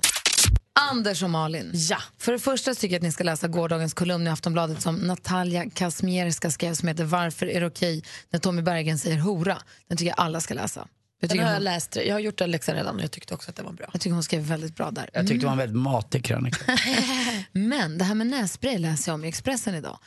[0.92, 1.72] Anders och Malin.
[1.74, 1.98] Ja.
[2.18, 5.70] För det första tycker jag att ni ska läsa gårdagens kolumn i Aftonbladet som Natalia
[5.70, 9.58] Kazmierska skrev som heter Varför är det okej när Tommy Bergen säger hora?
[9.88, 10.88] Den tycker jag alla ska läsa.
[11.20, 11.96] Jag Den tycker, har jag hon, läst.
[11.96, 13.90] Jag har gjort den läxan redan och jag tyckte också att det var bra.
[13.94, 15.10] jag tycker hon skrev väldigt bra där.
[15.14, 16.78] Jag tyckte det var en väldigt matig krönika.
[17.52, 20.00] Men det här med nässpray läser jag om i Expressen idag.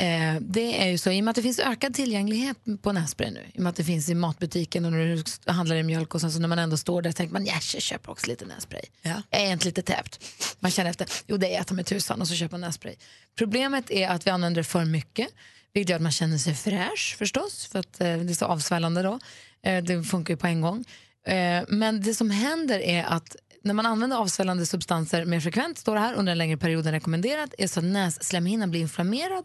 [0.00, 3.30] Eh, det är ju så, i och med att det finns ökad tillgänglighet på nässpray
[3.30, 4.98] nu, i och med att det finns i matbutiken och när
[5.44, 7.52] du handlar i mjölk och sen så när man ändå står där tänker man ja,
[7.52, 8.82] jag köper också lite nässpray.
[9.02, 9.22] Ja.
[9.30, 10.24] Jag är inte lite täppt.
[10.60, 12.94] Man känner efter, jo det är jag med tusan och så köper man nässpray.
[13.38, 15.28] Problemet är att vi använder det för mycket,
[15.72, 19.02] vilket gör att man känner sig fräsch förstås, för att eh, det är så avsvällande
[19.02, 19.18] då.
[19.62, 20.84] Eh, det funkar ju på en gång.
[21.26, 25.94] Eh, men det som händer är att när man använder avsvällande substanser mer frekvent, står
[25.94, 29.44] det här, under en längre period än rekommenderat, är så att nässlemhinnan blir inflammerad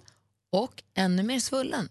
[0.54, 1.90] och ännu mer svullen.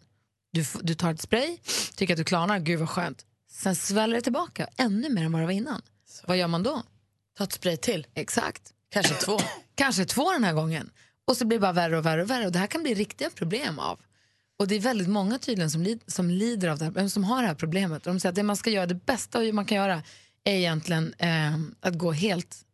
[0.53, 1.59] Du, du tar ett spray,
[1.97, 3.27] tycker att du klarnar, gud vad skönt.
[3.51, 5.83] Sen sväller det tillbaka ännu mer än vad det var innan.
[6.27, 6.83] Vad gör man då?
[7.39, 8.07] Ta ett spray till.
[8.15, 8.63] Exakt.
[8.91, 9.39] Kanske två.
[9.75, 10.91] Kanske två den här gången.
[11.25, 12.47] Och så blir det bara värre och värre och värre.
[12.47, 14.01] Och det här kan bli riktiga problem av.
[14.59, 17.43] Och det är väldigt många tydligen som, lid, som lider av det här, som har
[17.43, 18.07] det här problemet.
[18.07, 20.03] Och de säger att det man ska göra, det bästa man kan göra
[20.45, 22.65] är egentligen eh, att gå helt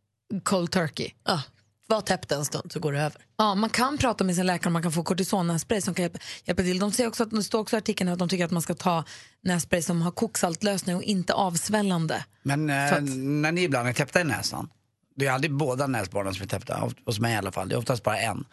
[0.43, 1.11] cold turkey.
[1.25, 1.43] Ja,
[1.89, 3.23] var täppt en stund så går det över.
[3.39, 6.19] Ja, man kan prata med sin läkare om man kan få kortisonnässpray som kan hjälpa,
[6.45, 6.79] hjälpa till.
[6.79, 8.75] De säger också att, det står också i artikeln att de tycker att man ska
[8.75, 9.05] ta
[9.45, 12.25] nässpray som har koksaltlösning och inte avsvällande.
[12.43, 14.69] Men eh, att- när ni ibland är täppta i näsan,
[15.17, 17.79] det är aldrig båda näsborrarna som är täppta, hos mig i alla fall, det är
[17.79, 18.45] oftast bara en.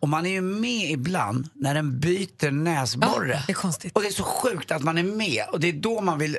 [0.00, 3.28] Och man är ju med ibland när den byter näsborre.
[3.32, 3.92] Ja, det är konstigt.
[3.96, 6.38] Och det är så sjukt att man är med och det är då man vill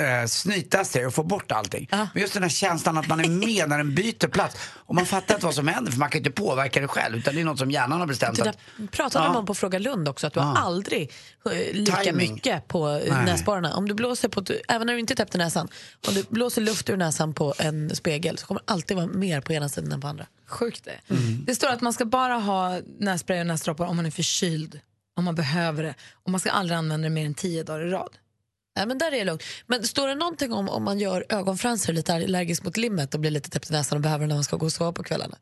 [0.00, 1.88] eh, snyta sig och få bort allting.
[1.90, 4.56] Men just den här känslan att man är med när den byter plats.
[4.74, 7.34] Och man fattar inte vad som händer för man kan inte påverka det själv utan
[7.34, 8.36] det är något som hjärnan har bestämt.
[8.36, 9.38] Det Att, där pratade de Ja.
[9.38, 10.60] om på Fråga Lund också, att du har Ja.
[10.60, 11.12] aldrig
[11.52, 12.32] eh, lika Timing.
[12.34, 13.24] mycket på eh, Nej.
[13.24, 13.74] näsborrarna.
[13.76, 15.68] Om du blåser på, även när du inte är täppt i näsan,
[16.08, 19.40] om du blåser luft ur näsan på en spegel så kommer det alltid vara mer
[19.40, 20.26] på ena sidan än på andra.
[20.46, 21.14] Sjukt det.
[21.46, 24.80] Det står att man ska bara ha nässpray och näsdroppar om man är förkyld,
[25.16, 25.94] om man behöver det.
[26.24, 28.10] Och man ska aldrig använda det mer än tio dagar i rad.
[28.76, 29.42] Nej, men där är det lugnt.
[29.66, 33.30] Men står det någonting om om man gör ögonfransar lite allergisk mot limmet och blir
[33.30, 35.36] lite täppt i näsan och behöver det när man ska gå och sova på kvällarna?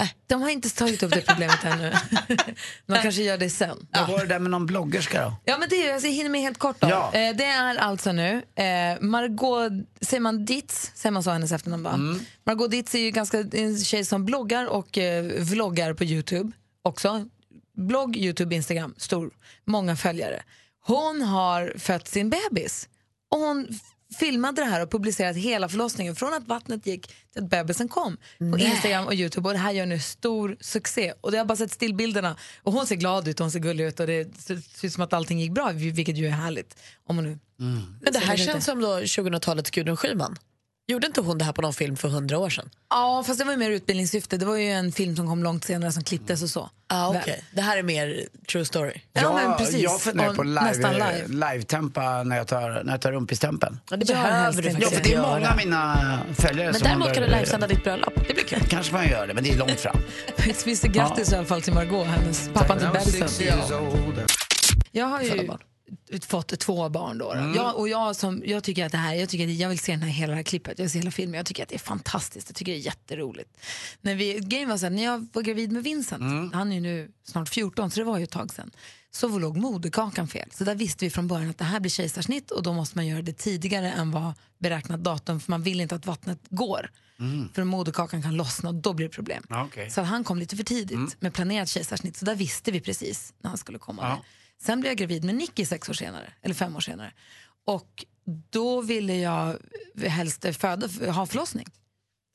[0.00, 1.92] Äh, de har inte tagit upp det problemet ännu.
[2.86, 3.86] De kanske gör det sen.
[3.90, 5.34] Vad var det där med någon bloggerska då?
[5.44, 6.88] Ja, men det är, alltså, jag hinner med helt kort då.
[6.88, 7.12] Ja.
[7.14, 11.82] Eh, det är alltså nu eh, Margot, säger man Ditz, säger man så hennes efternamn
[11.82, 11.94] va?
[11.94, 12.20] Mm.
[12.44, 17.28] Margot Ditz är ju ganska en tjej som bloggar och eh, vloggar på Youtube också.
[17.76, 19.30] Blogg, Youtube, Instagram, stor,
[19.64, 20.42] många följare.
[20.88, 22.88] Hon har fött sin bebis
[23.30, 23.68] och hon
[24.18, 28.16] filmade det här och publicerat hela förlossningen från att vattnet gick till att bebisen kom
[28.38, 28.64] på Nej.
[28.70, 31.12] Instagram och Youtube och det här gör nu stor succé.
[31.20, 33.84] Och det har bara sett stillbilderna och hon ser glad ut och hon ser gullig
[33.84, 36.76] ut och det ser ut som att allting gick bra vilket ju är härligt.
[37.04, 37.38] Om hon nu
[38.02, 40.36] Men det här känns som då 2000-talets Gudrun Schyman.
[40.90, 42.70] Gjorde inte hon det här på någon film för hundra år sedan?
[42.90, 44.36] Ja, fast det var ju mer utbildningssyfte.
[44.36, 46.70] Det var ju en film som kom långt senare som klipptes och så.
[46.86, 47.22] Ah, Väl.
[47.22, 47.36] okay.
[47.52, 49.00] Det här är mer true story.
[49.12, 49.82] Ja, men precis.
[49.82, 51.52] Jag funderar på nästan live, live.
[51.52, 53.80] live-tempa när jag tar, när jag tar rumpistempen.
[53.90, 54.82] Ja, det Ja, behöver du inte.
[54.82, 57.66] Ja, faktiskt för det är många av mina följare Men som däremot kan du livesända
[57.66, 58.12] ditt bröllop.
[58.28, 58.60] Det blir kul.
[58.68, 59.96] Kanske man gör det, men det är långt fram.
[60.64, 63.58] Vi säger grattis i alla fall till Margot, hennes pappa till bebisen.
[64.92, 65.50] Jag har ju.
[66.22, 67.24] Fått två barn då.
[67.24, 67.40] då.
[67.40, 67.54] Mm.
[67.54, 69.92] Jag, och jag, som, jag tycker att det här, jag, tycker att jag vill se
[69.92, 71.36] den här hela klippet, jag vill se hela filmen.
[71.36, 73.58] Jag tycker att det är fantastiskt, jag tycker det är jätteroligt.
[74.00, 76.52] När, vi, var så här, när jag var gravid med Vincent, Mm.
[76.52, 78.70] han är nu snart 14 så det var ju ett tag sedan,
[79.10, 80.48] så låg moderkakan fel.
[80.54, 83.06] Så där visste vi från början att det här blir kejsarsnitt och då måste man
[83.06, 86.90] göra det tidigare än vad beräknat datum för man vill inte att vattnet går.
[87.54, 89.44] För moderkakan kan lossna och då blir det problem.
[89.50, 89.90] Okej.
[89.90, 92.16] Så han kom lite för tidigt med planerat kejsarsnitt.
[92.16, 94.02] Så där visste vi precis när han skulle komma.
[94.02, 94.24] Ja.
[94.60, 97.12] Sen blev jag gravid med Nicky sex år senare, eller fem år senare.
[97.64, 98.04] Och
[98.50, 99.58] då ville jag
[100.06, 101.66] helst föda, ha förlossning.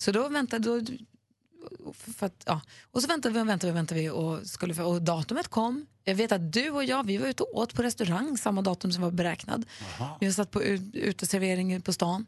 [0.03, 0.81] Så då väntade...
[0.81, 0.95] Då,
[2.17, 2.61] för att, ja.
[2.91, 5.85] Och så väntade vi och väntade vi och, väntade vi och, skulle, och datumet kom.
[6.03, 8.91] Jag vet att du och jag vi var ute och åt på restaurang samma datum
[8.91, 9.65] som var beräknad.
[10.19, 12.25] Vi var satt på ut- uteservering på stan,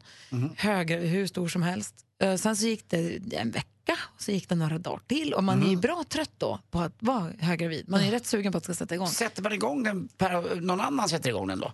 [0.56, 1.94] höger, hur stor som helst.
[2.22, 5.44] Eh, Sen så gick det en vecka och så gick det några dagar till och
[5.44, 7.88] man är ju bra trött då på att vara höggravid.
[7.88, 9.08] Man är rätt sugen på att det ska sätta igång.
[9.08, 11.72] Sätter man igång den, per, någon annan sätter igång den då?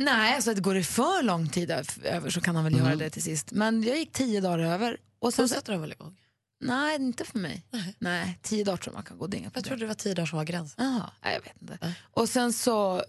[0.00, 1.70] Nej, alltså att går det för lång tid
[2.04, 3.52] över så kan han väl göra det till sist.
[3.52, 4.96] Men jag gick tio dagar över.
[5.18, 6.16] Och sen sätter de väl igång?
[6.60, 7.64] Nej, inte för mig.
[7.98, 9.26] Nej, tio dagar tror jag man kan gå.
[9.26, 11.02] Det inga Jag trodde det var tio dagar som var gränsen.
[11.24, 11.94] Nej, jag vet inte.
[12.00, 13.02] Och sen så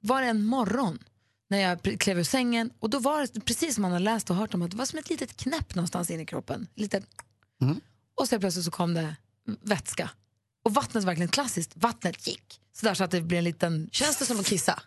[0.00, 0.98] var det en morgon
[1.48, 4.36] när jag klev ur sängen och då var det precis som man har läst och
[4.36, 6.66] hört om att det var som ett litet knäpp någonstans in i kroppen.
[6.74, 7.02] Lite.
[8.14, 10.10] Och så plötsligt så kom det vätska.
[10.64, 11.72] Och vattnet var verkligen klassiskt.
[11.74, 12.60] Vattnet gick.
[12.72, 13.88] Så där så att det blev en liten...
[13.92, 14.82] Känns det som att kissa?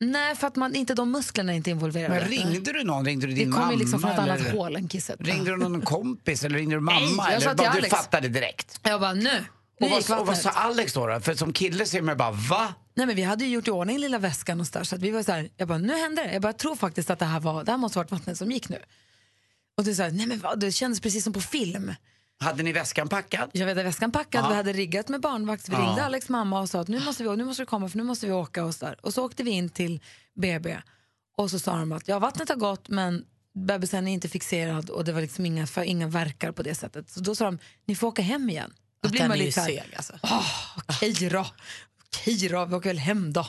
[0.00, 2.20] Nej, för att man, inte de musklerna är inte involverade.
[2.20, 3.04] Men ringde du någon?
[3.04, 3.72] Ringde du din Det kom mamma?
[3.78, 5.16] liksom från ett annat hål än kisset.
[5.20, 7.00] Ringde du någon kompis eller ringde du mamma?
[7.24, 7.90] Nej, jag sa till bara du Alex.
[7.94, 8.80] fattade direkt?
[8.82, 9.44] Jag bara, nu,
[9.80, 11.20] Och vad, och vad sa Alex då, då?
[11.20, 12.74] För som kille ser man bara, va?
[12.94, 15.02] Nej, men vi hade ju gjort i ordning lilla väskan och så, där, så att
[15.02, 16.32] vi var så här, jag bara, nu händer det.
[16.32, 18.50] Jag bara, jag tror faktiskt att det här var, det här måste varit vattnet som
[18.52, 18.78] gick nu.
[19.78, 21.94] Och så här, nej men vad, det kändes precis som på film.
[22.40, 23.50] Hade ni väskan packad?
[23.52, 24.48] Jag hade väskan packad, Ja.
[24.48, 25.68] vi hade riggat med barnvakt.
[25.68, 25.78] Vi Ja.
[25.80, 28.04] ringde Alex mamma och sa att nu måste vi, nu måste du komma för nu
[28.04, 28.64] måste vi åka.
[28.64, 28.98] Och så, där.
[29.06, 30.00] och så åkte vi in till
[30.34, 30.78] BB
[31.36, 33.24] och så sa de att ja, vattnet har gått men
[33.54, 37.10] bebisen är inte fixerad och det var liksom inga, inga verkar på det sättet.
[37.10, 38.72] Så då sa de, ni får åka hem igen.
[39.02, 40.12] Då Att blir man lite seg alltså.
[40.88, 41.46] Okej då.
[42.06, 43.46] Okej då, vi åker väl hem då.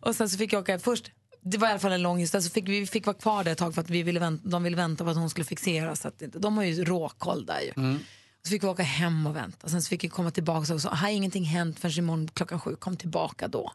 [0.00, 1.10] och sen så fick jag åka först.
[1.50, 2.42] Det var i alla fall en lång historia.
[2.42, 4.62] Så fick vi fick vara kvar där ett tag för att vi ville vänta, de
[4.62, 6.00] ville vänta på att hon skulle fixeras.
[6.00, 7.98] Så att de har ju råkoll där ju.
[8.42, 9.68] Så fick vi åka hem och vänta.
[9.68, 12.76] Sen så fick vi komma tillbaka och så har ingenting hänt förrän imorgon klockan sju.
[12.76, 13.72] Kom tillbaka då.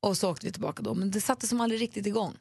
[0.00, 0.94] Och så åkte vi tillbaka då.
[0.94, 2.36] Men det satte som aldrig riktigt igång.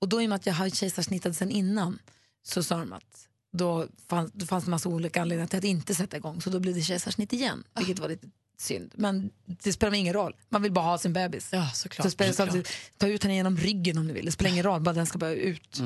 [0.00, 1.98] Och då i och med att jag har kejsarsnittat sen innan
[2.42, 5.94] så sa de att då fanns, då fanns det massa olika anledningar till att inte
[5.94, 6.40] sätta igång.
[6.40, 8.26] Så då blev det kejsarsnitt igen, vilket var lite
[8.60, 8.92] synd.
[8.94, 10.34] Men det spelar ingen roll.
[10.48, 11.48] Man vill bara ha sin bebis.
[11.52, 12.04] Ja, såklart.
[12.06, 12.66] Så spelar, så såklart.
[12.66, 14.24] att, ta ut henne genom ryggen om du vill.
[14.26, 15.80] Det spelar ingen roll, bara den ska bara ut.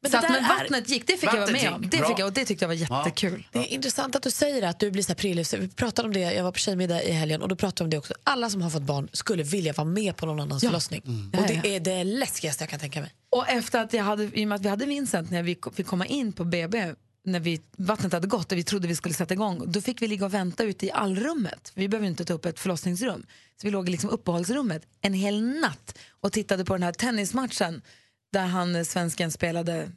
[0.00, 1.82] Men så att, men är- vattnet gick, det fick jag vara Vattnet med om.
[1.90, 3.48] Det, fick jag, och det tyckte jag var jättekul.
[3.52, 5.46] Det är intressant att du säger att du blir så prillig.
[5.58, 7.98] Vi pratade om det, jag var på tjejmiddag i helgen och då pratade om det
[7.98, 8.14] också.
[8.24, 10.68] Alla som har fått barn skulle vilja vara med på någon annans Ja.
[10.68, 11.02] förlossning.
[11.32, 11.60] Ja, Och ja.
[11.62, 13.10] det är det läskigaste jag kan tänka mig.
[13.30, 15.86] Och efter att jag hade, i och med att vi hade Vincent när vi fick
[15.86, 16.94] komma in på BB
[17.28, 20.08] när vi, vattnet hade gått och vi trodde vi skulle sätta igång, då fick vi
[20.08, 21.72] ligga och vänta ute i allrummet.
[21.74, 23.26] Vi behöver inte ta upp ett förlossningsrum.
[23.60, 27.82] Så vi låg i liksom uppehållsrummet en hel natt och tittade på den här tennismatchen
[28.32, 29.90] där han, eh, svensken, spelade...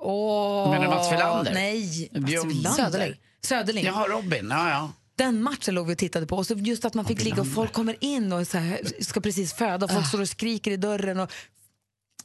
[0.00, 1.54] Åh, Menar Mats Wilander?
[1.54, 2.70] Nej, Mats Wilander.
[2.70, 3.16] Söderling.
[3.42, 3.84] Söderling.
[3.84, 4.48] Jaha, Robin.
[4.50, 4.92] Ja, ja.
[5.16, 6.36] Den matchen låg vi och tittade på.
[6.36, 9.20] Och så just att man fick ligga och folk kommer in och så här, ska
[9.20, 11.20] precis föda och folk står och skriker i dörren.
[11.20, 11.32] Och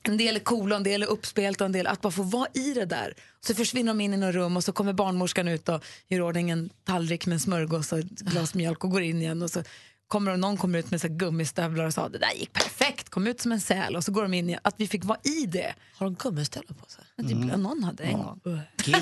[0.07, 2.73] en del är coola, en del är uppspelta, en del att bara få vara i
[2.73, 3.13] det där.
[3.47, 6.49] Så försvinner de in i något rum och så kommer barnmorskan ut och gör ordning
[6.49, 9.41] en tallrik med smörgås och ett glas mjölk och går in igen.
[9.41, 9.63] Och så
[10.07, 13.27] kommer och någon kommer ut med så gummistövlar och sa det där gick perfekt, kom
[13.27, 13.95] ut som en säl.
[13.95, 14.59] Och så går de in igen.
[14.63, 15.73] Att vi fick vara i det.
[15.95, 17.03] Har de gummistövlar på sig?
[17.27, 18.39] Typ, Någon hade en gång.
[18.81, 18.95] Kim,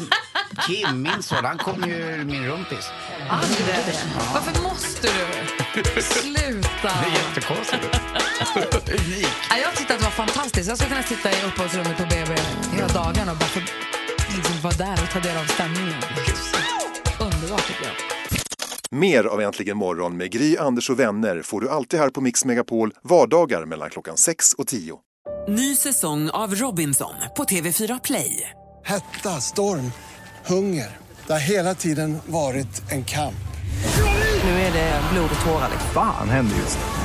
[0.68, 2.86] Kim, min son, han kom ju ur min rumpis.
[3.28, 4.04] Hade det det?
[4.34, 6.02] Varför måste du?
[6.02, 6.68] Sluta!
[6.84, 8.25] Det är jättekonstigt.
[8.88, 9.28] Unik.
[9.50, 10.68] Ja, jag tyckte att det var fantastiskt.
[10.70, 12.36] Jag skulle kunna sitta i uppehållsrummet på BB
[12.76, 13.60] hela dagarna och bara få
[14.36, 16.02] liksom, vara där och ta del av stämningen.
[17.20, 17.96] Underbart tycker jag.
[18.92, 22.46] Mer av Äntligen morgon med Gry, Anders och vänner får du alltid här på Mix
[22.46, 25.00] Megapol vardagar mellan klockan 6 och 10.
[25.48, 28.50] Ny säsong av Robinson på TV4 Play.
[28.86, 29.92] Hetta, storm,
[30.46, 30.98] hunger.
[31.28, 33.36] Det har hela tiden varit en kamp.
[34.44, 35.70] Nu är det blod och tårar.
[35.72, 35.90] liksom.
[35.94, 37.05] Fan händer just nu.